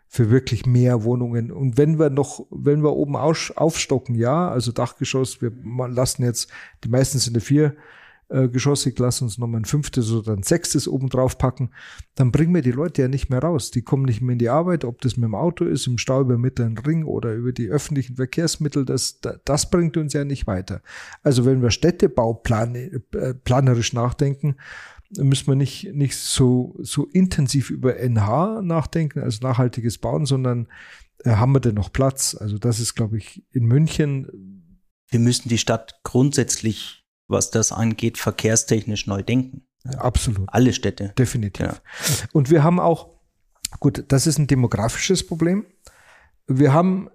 für 0.09 0.31
wirklich 0.31 0.67
mehr 0.67 1.05
Wohnungen. 1.05 1.51
Und 1.51 1.79
wenn 1.79 1.99
wir 1.99 2.11
noch, 2.11 2.47
wenn 2.51 2.83
wir 2.83 2.95
oben 2.95 3.17
aufstocken, 3.17 4.15
ja, 4.15 4.49
also 4.49 4.73
Dachgeschoss, 4.73 5.43
wir 5.43 5.53
lassen 5.89 6.23
jetzt, 6.23 6.51
die 6.85 6.89
meisten 6.89 7.19
sind 7.19 7.35
ja 7.35 7.41
vier 7.41 7.77
äh, 8.29 8.49
geschossig, 8.49 8.99
lassen 8.99 9.23
uns 9.25 9.39
nochmal 9.39 9.61
ein 9.61 9.67
fünftes 9.67 10.11
oder 10.11 10.33
ein 10.33 10.43
sechstes 10.43 10.89
oben 10.89 11.09
drauf 11.09 11.39
packen, 11.39 11.71
dann 12.17 12.33
bringen 12.33 12.53
wir 12.55 12.63
die 12.63 12.73
Leute 12.73 13.03
ja 13.03 13.09
nicht 13.09 13.31
mehr 13.31 13.39
raus. 13.39 13.71
Die 13.71 13.83
kommen 13.83 14.05
nicht 14.05 14.21
mehr 14.21 14.33
in 14.33 14.41
die 14.41 14.49
Arbeit, 14.49 14.85
ob 14.85 15.01
das 15.01 15.17
mit 15.17 15.23
dem 15.25 15.37
Auto 15.37 15.65
ist, 15.65 15.87
im 15.87 15.97
Stau 15.99 16.23
über 16.23 16.37
Mittleren 16.37 16.77
Ring 16.77 17.05
oder 17.05 17.35
über 17.35 17.53
die 17.53 17.69
öffentlichen 17.69 18.17
Verkehrsmittel, 18.17 18.85
das, 18.85 19.21
das 19.45 19.71
bringt 19.71 19.97
uns 19.97 20.13
ja 20.13 20.25
nicht 20.25 20.49
weiter. 20.49 20.83
Also 21.23 21.45
wenn 21.45 21.63
wir 21.63 21.71
städtebauplanerisch 21.71 23.93
äh, 23.93 23.97
nachdenken, 23.97 24.57
müssen 25.17 25.47
wir 25.47 25.55
nicht, 25.55 25.93
nicht 25.95 26.17
so, 26.17 26.77
so 26.81 27.07
intensiv 27.07 27.71
über 27.71 27.97
NH 27.99 28.63
nachdenken, 28.63 29.21
also 29.21 29.47
nachhaltiges 29.47 29.99
Bauen, 29.99 30.27
sondern 30.27 30.69
äh, 31.25 31.31
haben 31.31 31.53
wir 31.53 31.61
denn 31.61 31.75
noch 31.75 31.93
Platz? 31.93 32.37
Also 32.39 32.59
das 32.59 32.81
ist, 32.81 32.95
glaube 32.95 33.19
ich, 33.19 33.45
in 33.53 33.65
München. 33.65 34.83
Wir 35.09 35.21
müssen 35.21 35.49
die 35.49 35.59
Stadt 35.59 36.01
grundsätzlich, 36.03 37.05
was 37.29 37.51
das 37.51 37.73
angeht, 37.73 38.19
verkehrstechnisch 38.19 39.07
neu 39.07 39.23
denken. 39.23 39.63
Absolut. 39.97 40.49
Alle 40.49 40.73
Städte. 40.73 41.13
Definitiv. 41.17 41.67
Ja. 41.67 41.77
Und 42.33 42.51
wir 42.51 42.65
haben 42.65 42.81
auch, 42.81 43.11
gut, 43.79 44.05
das 44.09 44.27
ist 44.27 44.39
ein 44.39 44.49
demografisches 44.49 45.25
Problem. 45.25 45.65
Wir 46.49 46.73
haben 46.73 47.09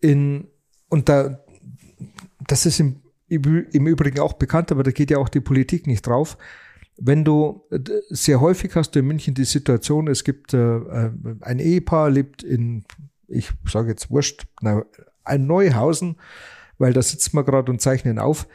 in, 0.00 0.48
und 0.88 1.08
da, 1.08 1.40
das 2.46 2.66
ist 2.66 2.78
im, 2.78 3.02
im 3.28 3.86
Übrigen 3.86 4.20
auch 4.20 4.34
bekannt, 4.34 4.70
aber 4.70 4.82
da 4.82 4.92
geht 4.92 5.10
ja 5.10 5.18
auch 5.18 5.28
die 5.28 5.40
Politik 5.40 5.86
nicht 5.86 6.06
drauf 6.06 6.36
wenn 7.04 7.24
du 7.24 7.64
sehr 8.10 8.40
häufig 8.40 8.76
hast 8.76 8.92
du 8.92 9.00
in 9.00 9.06
München 9.06 9.34
die 9.34 9.44
Situation, 9.44 10.06
es 10.06 10.22
gibt 10.22 10.54
äh, 10.54 10.76
äh 10.76 11.10
ein 11.40 11.58
Ehepaar 11.58 12.10
lebt 12.10 12.44
in, 12.44 12.84
ich 13.26 13.50
sage 13.66 13.88
jetzt 13.88 14.10
wurscht, 14.10 14.46
na, 14.60 14.84
ein 15.24 15.46
Neuhausen, 15.46 16.16
weil 16.78 16.92
da 16.92 17.02
sitzen 17.02 17.36
wir 17.36 17.42
gerade 17.44 17.72
und 17.72 17.80
zeichnen 17.80 18.20
auf. 18.20 18.46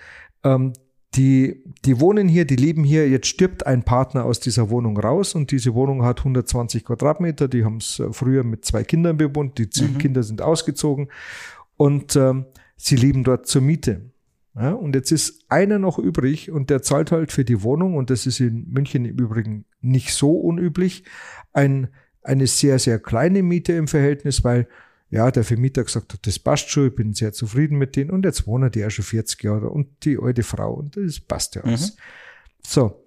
Ähm, 0.46 0.72
die, 1.16 1.64
die 1.84 2.00
wohnen 2.00 2.30
hier, 2.30 2.46
die 2.46 2.56
leben 2.56 2.86
hier, 2.86 3.10
jetzt 3.10 3.28
stirbt 3.28 3.66
ein 3.66 3.84
Partner 3.84 4.24
aus 4.24 4.40
dieser 4.40 4.70
Wohnung 4.70 4.98
raus 4.98 5.36
und 5.36 5.52
diese 5.52 5.74
Wohnung 5.74 6.04
hat 6.04 6.20
120 6.20 6.86
Quadratmeter, 6.86 7.50
die 7.50 7.66
haben 7.66 7.78
es 7.78 8.00
äh, 8.00 8.14
früher 8.14 8.46
mit 8.46 8.64
zwei 8.64 8.84
Kindern 8.84 9.18
bewohnt, 9.18 9.58
die 9.58 9.70
mhm. 9.82 9.98
Kinder 9.98 10.24
sind 10.24 10.42
ausgezogen 10.42 11.10
und 11.76 12.16
ähm, 12.16 12.46
sie 12.78 12.96
leben 12.96 13.26
dort 13.26 13.48
zur 13.48 13.62
Miete. 13.62 14.10
Ja, 14.60 14.72
und 14.72 14.96
jetzt 14.96 15.12
ist 15.12 15.46
einer 15.50 15.78
noch 15.78 16.00
übrig 16.00 16.50
und 16.50 16.72
der 16.72 16.82
zahlt 16.82 17.12
halt 17.12 17.32
für 17.32 17.46
die 17.46 17.62
Wohnung, 17.62 17.96
und 17.96 18.10
das 18.10 18.26
ist 18.26 18.40
in 18.40 18.68
München 18.70 19.06
im 19.06 19.18
Übrigen 19.18 19.66
nicht 19.82 20.14
so 20.14 20.32
unüblich, 20.32 21.04
ein, 21.54 21.90
eine 22.24 22.48
sehr, 22.48 22.80
sehr 22.80 22.98
kleine 22.98 23.44
Miete 23.44 23.74
im 23.74 23.88
Verhältnis, 23.88 24.44
weil 24.44 24.68
ja, 25.10 25.30
der 25.30 25.44
Vermieter 25.44 25.84
gesagt 25.84 26.14
hat, 26.14 26.26
das 26.26 26.40
passt 26.40 26.70
schon, 26.70 26.88
ich 26.88 26.96
bin 26.96 27.14
sehr 27.14 27.34
zufrieden 27.34 27.78
mit 27.78 27.96
denen 27.96 28.10
und 28.10 28.26
jetzt 28.26 28.48
wohnen 28.48 28.72
die 28.72 28.80
ja 28.80 28.90
schon 28.90 29.06
40 29.06 29.44
Jahre 29.44 29.70
und 29.70 29.88
die 30.04 30.18
alte 30.20 30.44
Frau 30.44 30.74
und 30.74 30.98
das 30.98 31.20
passt 31.20 31.56
ja 31.56 31.64
alles. 31.64 31.96
Mhm. 31.96 32.00
So, 32.66 33.06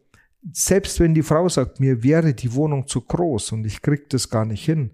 selbst 0.52 1.00
wenn 1.00 1.14
die 1.14 1.22
Frau 1.22 1.48
sagt, 1.48 1.80
mir 1.80 2.02
wäre 2.02 2.32
die 2.32 2.54
Wohnung 2.54 2.86
zu 2.86 3.02
groß 3.02 3.52
und 3.52 3.66
ich 3.66 3.82
krieg 3.82 4.08
das 4.08 4.30
gar 4.30 4.46
nicht 4.46 4.64
hin, 4.64 4.92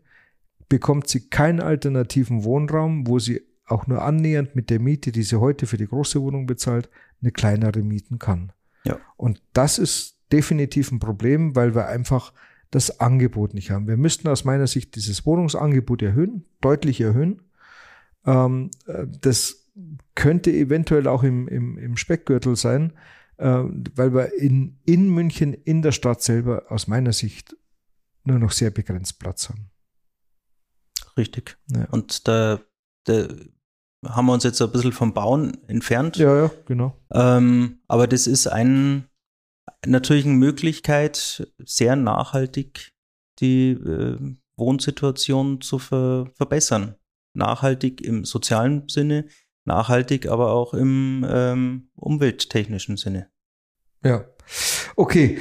bekommt 0.68 1.06
sie 1.08 1.28
keinen 1.28 1.60
alternativen 1.60 2.44
Wohnraum, 2.44 3.06
wo 3.06 3.18
sie 3.18 3.42
auch 3.66 3.87
nur 3.87 4.02
annähernd 4.02 4.55
mit 4.55 4.70
der 4.70 4.81
Miete, 4.81 5.12
die 5.12 5.22
sie 5.22 5.40
heute 5.40 5.66
für 5.66 5.76
die 5.76 5.87
große 5.87 6.20
Wohnung 6.20 6.46
bezahlt, 6.46 6.88
eine 7.20 7.33
kleinere 7.33 7.83
mieten 7.83 8.18
kann. 8.18 8.52
Ja. 8.85 8.98
Und 9.16 9.42
das 9.52 9.79
ist 9.79 10.18
definitiv 10.33 10.92
ein 10.92 10.98
Problem, 10.98 11.57
weil 11.57 11.74
wir 11.74 11.87
einfach 11.87 12.33
das 12.70 13.00
Angebot 13.00 13.55
nicht 13.55 13.70
haben. 13.70 13.87
Wir 13.87 13.96
müssten 13.96 14.29
aus 14.29 14.44
meiner 14.44 14.66
Sicht 14.66 14.96
dieses 14.96 15.24
Wohnungsangebot 15.24 16.02
erhöhen, 16.02 16.44
deutlich 16.61 17.00
erhöhen. 17.00 17.42
Ähm, 18.24 18.70
äh, 18.87 19.07
das 19.20 19.70
könnte 20.14 20.52
eventuell 20.52 21.07
auch 21.07 21.22
im, 21.22 21.48
im, 21.48 21.79
im 21.79 21.96
Speckgürtel 21.96 22.57
sein, 22.57 22.92
äh, 23.37 23.62
weil 23.94 24.14
wir 24.14 24.35
in, 24.35 24.79
in 24.85 25.11
München, 25.11 25.55
in 25.55 25.83
der 25.83 25.92
Stadt 25.92 26.22
selber, 26.22 26.64
aus 26.68 26.87
meiner 26.87 27.12
Sicht 27.12 27.57
nur 28.24 28.38
noch 28.38 28.52
sehr 28.52 28.70
begrenzt 28.70 29.18
Platz 29.20 29.48
haben. 29.48 29.70
Richtig. 31.16 31.57
Ja. 31.68 31.85
Und 31.90 32.26
da, 32.26 32.61
da 33.05 33.29
haben 34.14 34.26
wir 34.26 34.32
uns 34.32 34.44
jetzt 34.44 34.60
ein 34.60 34.70
bisschen 34.70 34.92
vom 34.92 35.12
Bauen 35.12 35.56
entfernt. 35.68 36.16
Ja, 36.16 36.36
ja, 36.36 36.50
genau. 36.66 36.96
Ähm, 37.12 37.80
aber 37.88 38.06
das 38.06 38.26
ist 38.26 38.46
ein, 38.46 39.08
natürlich 39.84 40.24
eine 40.24 40.34
Möglichkeit, 40.34 41.50
sehr 41.64 41.96
nachhaltig 41.96 42.92
die 43.40 43.70
äh, 43.72 44.18
Wohnsituation 44.56 45.60
zu 45.60 45.78
ver 45.78 46.30
verbessern. 46.34 46.96
Nachhaltig 47.34 48.00
im 48.00 48.24
sozialen 48.24 48.88
Sinne, 48.88 49.26
nachhaltig 49.64 50.28
aber 50.28 50.52
auch 50.52 50.72
im 50.72 51.26
ähm, 51.28 51.90
umwelttechnischen 51.94 52.96
Sinne. 52.96 53.28
Ja. 54.02 54.24
Okay, 54.98 55.38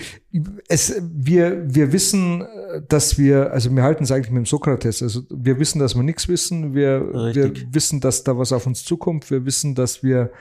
es, 0.68 1.02
wir, 1.02 1.63
wir 1.74 1.94
wissen, 1.94 2.46
dass 2.89 3.18
wir, 3.18 3.54
also 3.54 3.74
wir 3.74 3.84
halten 3.84 4.04
es 4.04 4.12
eigentlich 4.12 4.32
mit 4.32 4.39
dem 4.39 4.46
Sokrates, 4.46 5.02
also 5.02 5.22
wir 5.30 5.60
wissen, 5.60 5.80
dass 5.80 5.96
wir 5.96 6.04
nichts 6.04 6.28
wissen, 6.28 6.76
wir, 6.76 7.34
wir 7.34 7.54
wissen, 7.72 8.02
dass 8.02 8.26
da 8.26 8.38
was 8.38 8.52
auf 8.52 8.68
uns 8.68 8.84
zukommt, 8.84 9.32
wir 9.32 9.46
wissen, 9.46 9.74
dass 9.74 10.04
wir 10.04 10.32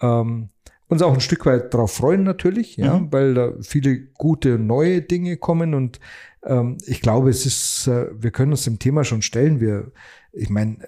ähm, 0.00 0.48
uns 0.88 1.02
auch 1.02 1.14
ein 1.14 1.20
Stück 1.20 1.46
weit 1.46 1.74
darauf 1.74 1.92
freuen 1.92 2.22
natürlich, 2.22 2.76
ja, 2.76 2.98
mhm. 2.98 3.12
weil 3.12 3.34
da 3.34 3.52
viele 3.60 3.98
gute 4.14 4.58
neue 4.58 5.02
Dinge 5.02 5.36
kommen. 5.36 5.74
Und 5.74 6.00
ähm, 6.44 6.78
ich 6.86 7.00
glaube, 7.00 7.30
es 7.30 7.46
ist, 7.46 7.86
äh, 7.88 8.06
wir 8.12 8.30
können 8.30 8.52
uns 8.52 8.64
dem 8.64 8.78
Thema 8.78 9.04
schon 9.04 9.22
stellen. 9.22 9.60
Wir, 9.60 9.92
ich 10.32 10.50
meine, 10.50 10.78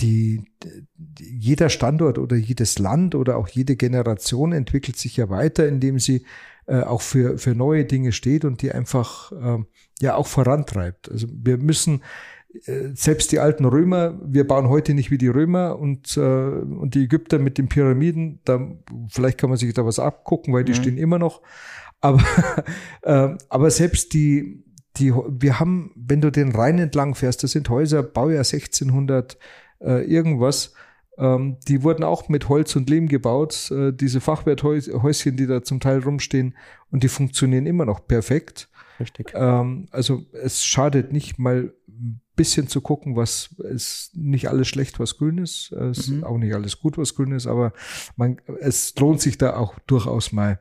die, 0.00 0.44
die, 0.98 1.38
jeder 1.38 1.70
Standort 1.70 2.18
oder 2.18 2.36
jedes 2.36 2.78
Land 2.78 3.14
oder 3.14 3.36
auch 3.36 3.48
jede 3.48 3.74
Generation 3.74 4.52
entwickelt 4.52 4.96
sich 4.96 5.16
ja 5.16 5.28
weiter, 5.28 5.66
indem 5.66 5.98
sie 5.98 6.24
äh, 6.68 6.82
auch 6.82 7.00
für, 7.00 7.38
für 7.38 7.54
neue 7.54 7.84
Dinge 7.84 8.12
steht 8.12 8.44
und 8.44 8.60
die 8.62 8.72
einfach 8.72 9.32
äh, 9.32 9.64
ja 10.00 10.16
auch 10.16 10.26
vorantreibt. 10.26 11.10
Also 11.10 11.26
wir 11.32 11.56
müssen 11.56 12.02
äh, 12.66 12.90
selbst 12.94 13.32
die 13.32 13.38
alten 13.38 13.64
Römer, 13.64 14.20
wir 14.22 14.46
bauen 14.46 14.68
heute 14.68 14.94
nicht 14.94 15.10
wie 15.10 15.18
die 15.18 15.28
Römer 15.28 15.78
und, 15.78 16.16
äh, 16.16 16.20
und 16.20 16.94
die 16.94 17.04
Ägypter 17.04 17.38
mit 17.38 17.58
den 17.58 17.68
Pyramiden, 17.68 18.40
da 18.44 18.60
vielleicht 19.08 19.38
kann 19.38 19.50
man 19.50 19.58
sich 19.58 19.72
da 19.72 19.84
was 19.84 19.98
abgucken, 19.98 20.52
weil 20.52 20.64
die 20.64 20.72
mhm. 20.72 20.76
stehen 20.76 20.98
immer 20.98 21.18
noch. 21.18 21.42
Aber, 22.00 22.22
äh, 23.02 23.36
aber 23.48 23.70
selbst 23.70 24.12
die, 24.12 24.62
die, 24.98 25.12
wir 25.12 25.60
haben, 25.60 25.92
wenn 25.96 26.20
du 26.20 26.30
den 26.30 26.52
Rhein 26.52 26.78
entlang 26.78 27.14
fährst, 27.14 27.42
das 27.42 27.52
sind 27.52 27.68
Häuser, 27.68 28.02
Baujahr 28.02 28.44
1600 28.44 29.38
äh, 29.80 30.04
irgendwas, 30.04 30.74
die 31.18 31.82
wurden 31.82 32.04
auch 32.04 32.28
mit 32.28 32.48
Holz 32.48 32.76
und 32.76 32.88
Lehm 32.88 33.08
gebaut, 33.08 33.70
äh, 33.70 33.92
diese 33.92 34.20
Fachwerthäuschen, 34.20 35.36
die 35.36 35.46
da 35.46 35.62
zum 35.62 35.80
Teil 35.80 35.98
rumstehen, 36.00 36.54
und 36.90 37.02
die 37.02 37.08
funktionieren 37.08 37.66
immer 37.66 37.84
noch 37.84 38.06
perfekt. 38.06 38.68
Richtig. 39.00 39.32
Ähm, 39.34 39.86
also 39.90 40.22
es 40.32 40.64
schadet 40.64 41.12
nicht 41.12 41.38
mal 41.38 41.72
ein 41.88 42.20
bisschen 42.36 42.68
zu 42.68 42.80
gucken, 42.80 43.16
was 43.16 43.54
ist 43.58 44.16
nicht 44.16 44.48
alles 44.48 44.68
schlecht, 44.68 45.00
was 45.00 45.18
grün 45.18 45.38
ist, 45.38 45.72
es 45.72 46.08
mhm. 46.08 46.18
ist 46.18 46.24
auch 46.24 46.38
nicht 46.38 46.54
alles 46.54 46.78
gut, 46.78 46.98
was 46.98 47.14
grün 47.14 47.32
ist, 47.32 47.46
aber 47.46 47.72
man, 48.16 48.40
es 48.60 48.94
lohnt 48.96 49.20
sich 49.20 49.38
da 49.38 49.56
auch 49.56 49.78
durchaus 49.86 50.32
mal 50.32 50.60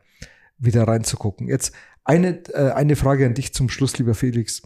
wieder 0.58 0.88
reinzugucken. 0.88 1.48
Jetzt 1.48 1.74
eine, 2.04 2.44
äh, 2.54 2.72
eine 2.72 2.96
Frage 2.96 3.26
an 3.26 3.34
dich 3.34 3.54
zum 3.54 3.70
Schluss, 3.70 3.98
lieber 3.98 4.16
Felix. 4.16 4.62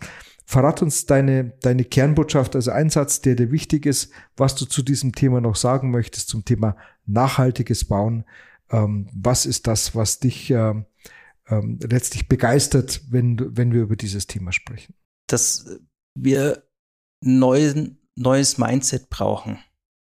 Verrat 0.52 0.82
uns 0.82 1.06
deine, 1.06 1.54
deine 1.62 1.86
Kernbotschaft, 1.86 2.58
also 2.58 2.72
ein 2.72 2.90
Satz, 2.90 3.22
der 3.22 3.36
dir 3.36 3.52
wichtig 3.52 3.86
ist, 3.86 4.12
was 4.36 4.54
du 4.54 4.66
zu 4.66 4.82
diesem 4.82 5.16
Thema 5.16 5.40
noch 5.40 5.56
sagen 5.56 5.92
möchtest, 5.92 6.28
zum 6.28 6.44
Thema 6.44 6.76
nachhaltiges 7.06 7.86
Bauen. 7.86 8.26
Ähm, 8.70 9.08
was 9.14 9.46
ist 9.46 9.66
das, 9.66 9.96
was 9.96 10.20
dich 10.20 10.52
äh, 10.52 10.74
ähm, 11.48 11.80
letztlich 11.82 12.28
begeistert, 12.28 13.00
wenn, 13.10 13.38
wenn 13.56 13.72
wir 13.72 13.84
über 13.84 13.96
dieses 13.96 14.28
Thema 14.28 14.52
sprechen? 14.52 14.94
Dass 15.28 15.80
wir 16.16 16.68
neuen, 17.22 18.02
neues 18.18 18.58
Mindset 18.58 19.10
brauchen, 19.10 19.58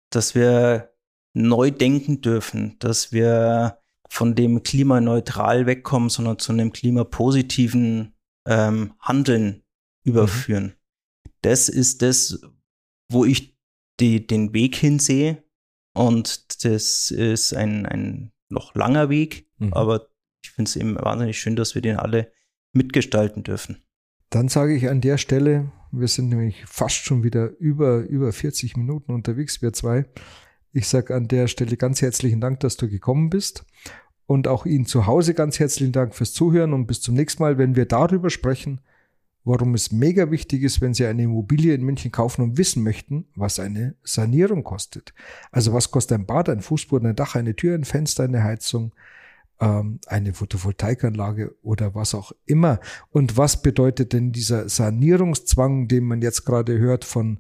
dass 0.10 0.36
wir 0.36 0.94
neu 1.34 1.70
denken 1.70 2.22
dürfen, 2.22 2.78
dass 2.80 3.12
wir 3.12 3.80
von 4.10 4.36
dem 4.36 4.64
klimaneutral 4.64 5.66
wegkommen, 5.66 6.08
sondern 6.08 6.40
zu 6.40 6.54
einem 6.54 6.72
klimapositiven 6.72 8.16
ähm, 8.48 8.94
Handeln 9.02 9.64
überführen. 10.10 10.64
Mhm. 10.64 10.74
Das 11.42 11.70
ist 11.70 12.02
das, 12.02 12.42
wo 13.10 13.26
ich 13.26 13.58
die, 14.00 14.26
den 14.26 14.54
Weg 14.54 14.76
hinsehe. 14.76 15.44
Und 15.94 16.64
das 16.64 17.12
ist 17.12 17.54
ein, 17.54 17.86
ein 17.86 18.32
noch 18.50 18.76
langer 18.76 19.10
Weg, 19.10 19.48
mhm. 19.58 19.74
aber 19.74 20.08
ich 20.44 20.52
finde 20.52 20.70
es 20.70 20.76
eben 20.76 20.96
wahnsinnig 20.96 21.40
schön, 21.40 21.56
dass 21.56 21.76
wir 21.76 21.82
den 21.82 21.98
alle 21.98 22.32
mitgestalten 22.74 23.44
dürfen. 23.44 23.84
Dann 24.30 24.48
sage 24.48 24.76
ich 24.76 24.90
an 24.90 25.02
der 25.02 25.18
Stelle, 25.18 25.72
wir 25.92 26.08
sind 26.08 26.30
nämlich 26.30 26.64
fast 26.66 26.98
schon 26.98 27.24
wieder 27.24 27.50
über, 27.58 28.02
über 28.02 28.32
40 28.32 28.78
Minuten 28.78 29.12
unterwegs, 29.12 29.62
wir 29.62 29.74
zwei. 29.74 30.06
Ich 30.72 30.88
sage 30.88 31.16
an 31.16 31.28
der 31.28 31.48
Stelle 31.48 31.78
ganz 31.78 32.02
herzlichen 32.02 32.40
Dank, 32.40 32.60
dass 32.60 32.78
du 32.78 32.88
gekommen 32.88 33.30
bist. 33.30 33.66
Und 34.28 34.48
auch 34.48 34.68
Ihnen 34.68 34.86
zu 34.86 35.08
Hause 35.08 35.34
ganz 35.34 35.60
herzlichen 35.60 35.92
Dank 35.92 36.14
fürs 36.14 36.34
Zuhören 36.34 36.74
und 36.74 36.86
bis 36.86 37.02
zum 37.02 37.16
nächsten 37.16 37.42
Mal, 37.42 37.58
wenn 37.58 37.76
wir 37.76 37.88
darüber 37.88 38.30
sprechen, 38.30 38.80
warum 39.44 39.74
es 39.74 39.92
mega 39.92 40.32
wichtig 40.32 40.64
ist, 40.64 40.82
wenn 40.82 40.94
Sie 40.94 41.06
eine 41.06 41.24
Immobilie 41.24 41.74
in 41.74 41.84
München 41.84 42.12
kaufen 42.12 42.42
und 42.42 42.58
wissen 42.58 42.84
möchten, 42.84 43.28
was 43.36 43.60
eine 43.60 43.96
Sanierung 44.04 44.64
kostet. 44.64 45.14
Also 45.52 45.74
was 45.74 45.92
kostet 45.92 46.20
ein 46.20 46.26
Bad, 46.26 46.50
ein 46.50 46.62
Fußboden, 46.62 47.10
ein 47.10 47.16
Dach, 47.16 47.36
eine 47.36 47.56
Tür, 47.56 47.76
ein 47.76 47.86
Fenster, 47.86 48.24
eine 48.24 48.44
Heizung, 48.44 48.94
ähm, 49.60 50.00
eine 50.08 50.34
Photovoltaikanlage 50.34 51.56
oder 51.62 51.96
was 51.96 52.14
auch 52.16 52.32
immer. 52.46 52.80
Und 53.12 53.38
was 53.38 53.62
bedeutet 53.62 54.14
denn 54.14 54.32
dieser 54.32 54.70
Sanierungszwang, 54.70 55.88
den 55.88 56.06
man 56.06 56.22
jetzt 56.22 56.46
gerade 56.46 56.78
hört 56.78 57.06
von 57.06 57.40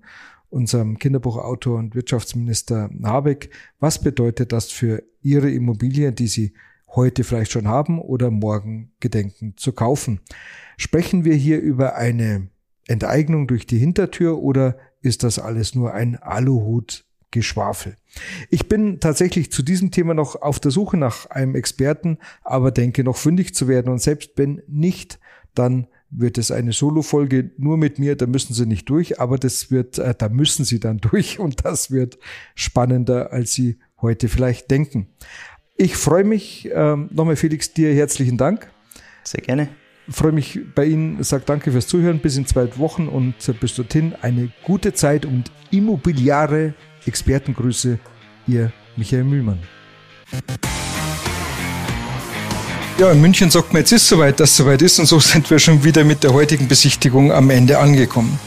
unserem 0.49 0.97
Kinderbuchautor 0.97 1.77
und 1.77 1.95
Wirtschaftsminister 1.95 2.89
Habeck? 3.03 3.51
Was 3.79 4.01
bedeutet 4.01 4.51
das 4.51 4.71
für 4.71 5.03
Ihre 5.21 5.51
Immobilien, 5.51 6.15
die 6.15 6.27
Sie 6.27 6.53
heute 6.95 7.23
vielleicht 7.23 7.51
schon 7.51 7.67
haben 7.67 7.99
oder 7.99 8.31
morgen 8.31 8.91
gedenken 8.99 9.55
zu 9.57 9.73
kaufen? 9.73 10.21
Sprechen 10.77 11.25
wir 11.25 11.35
hier 11.35 11.59
über 11.59 11.95
eine 11.95 12.49
Enteignung 12.87 13.47
durch 13.47 13.67
die 13.67 13.77
Hintertür 13.77 14.39
oder 14.39 14.77
ist 15.01 15.23
das 15.23 15.39
alles 15.39 15.75
nur 15.75 15.93
ein 15.93 16.15
Aluhut 16.15 17.05
Geschwafel. 17.31 17.95
Ich 18.49 18.67
bin 18.67 18.99
tatsächlich 18.99 19.51
zu 19.51 19.61
diesem 19.61 19.91
Thema 19.91 20.13
noch 20.13 20.41
auf 20.41 20.59
der 20.59 20.71
Suche 20.71 20.97
nach 20.97 21.27
einem 21.27 21.55
Experten, 21.55 22.17
aber 22.43 22.71
denke 22.71 23.03
noch 23.03 23.17
fündig 23.17 23.53
zu 23.53 23.67
werden. 23.67 23.91
Und 23.91 24.01
selbst 24.01 24.31
wenn 24.35 24.61
nicht, 24.67 25.19
dann 25.53 25.87
wird 26.09 26.39
es 26.39 26.49
eine 26.49 26.73
Solo-Folge 26.73 27.51
nur 27.57 27.77
mit 27.77 27.99
mir, 27.99 28.15
da 28.15 28.25
müssen 28.25 28.55
Sie 28.55 28.65
nicht 28.65 28.89
durch, 28.89 29.19
aber 29.19 29.37
das 29.37 29.69
wird, 29.69 29.99
äh, 29.99 30.15
da 30.17 30.29
müssen 30.29 30.65
Sie 30.65 30.79
dann 30.79 30.97
durch 31.11 31.39
und 31.39 31.65
das 31.65 31.91
wird 31.91 32.17
spannender, 32.55 33.31
als 33.31 33.53
Sie 33.53 33.77
heute 34.01 34.27
vielleicht 34.27 34.71
denken. 34.71 35.09
Ich 35.81 35.95
freue 35.95 36.25
mich, 36.25 36.69
ähm, 36.73 37.07
nochmal 37.09 37.37
Felix, 37.37 37.71
dir 37.71 37.93
herzlichen 37.95 38.37
Dank. 38.37 38.69
Sehr 39.23 39.39
gerne. 39.39 39.69
Ich 40.09 40.13
freue 40.13 40.33
mich 40.33 40.59
bei 40.75 40.83
Ihnen, 40.83 41.23
sage 41.23 41.43
danke 41.45 41.71
fürs 41.71 41.87
Zuhören, 41.87 42.19
bis 42.19 42.35
in 42.35 42.45
zwei 42.45 42.77
Wochen 42.77 43.07
und 43.07 43.35
bis 43.61 43.75
dorthin 43.75 44.13
eine 44.21 44.51
gute 44.65 44.91
Zeit 44.91 45.25
und 45.25 45.49
immobiliare 45.71 46.73
Expertengrüße, 47.05 47.97
Ihr 48.45 48.73
Michael 48.97 49.23
Mühlmann. 49.23 49.59
Ja, 52.97 53.13
in 53.13 53.21
München 53.21 53.49
sagt 53.49 53.71
man, 53.71 53.81
jetzt 53.81 53.93
ist 53.93 54.09
soweit, 54.09 54.37
dass 54.41 54.57
soweit 54.57 54.81
ist 54.81 54.99
und 54.99 55.05
so 55.05 55.17
sind 55.21 55.49
wir 55.49 55.59
schon 55.59 55.81
wieder 55.85 56.03
mit 56.03 56.25
der 56.25 56.33
heutigen 56.33 56.67
Besichtigung 56.67 57.31
am 57.31 57.49
Ende 57.51 57.79
angekommen. 57.79 58.37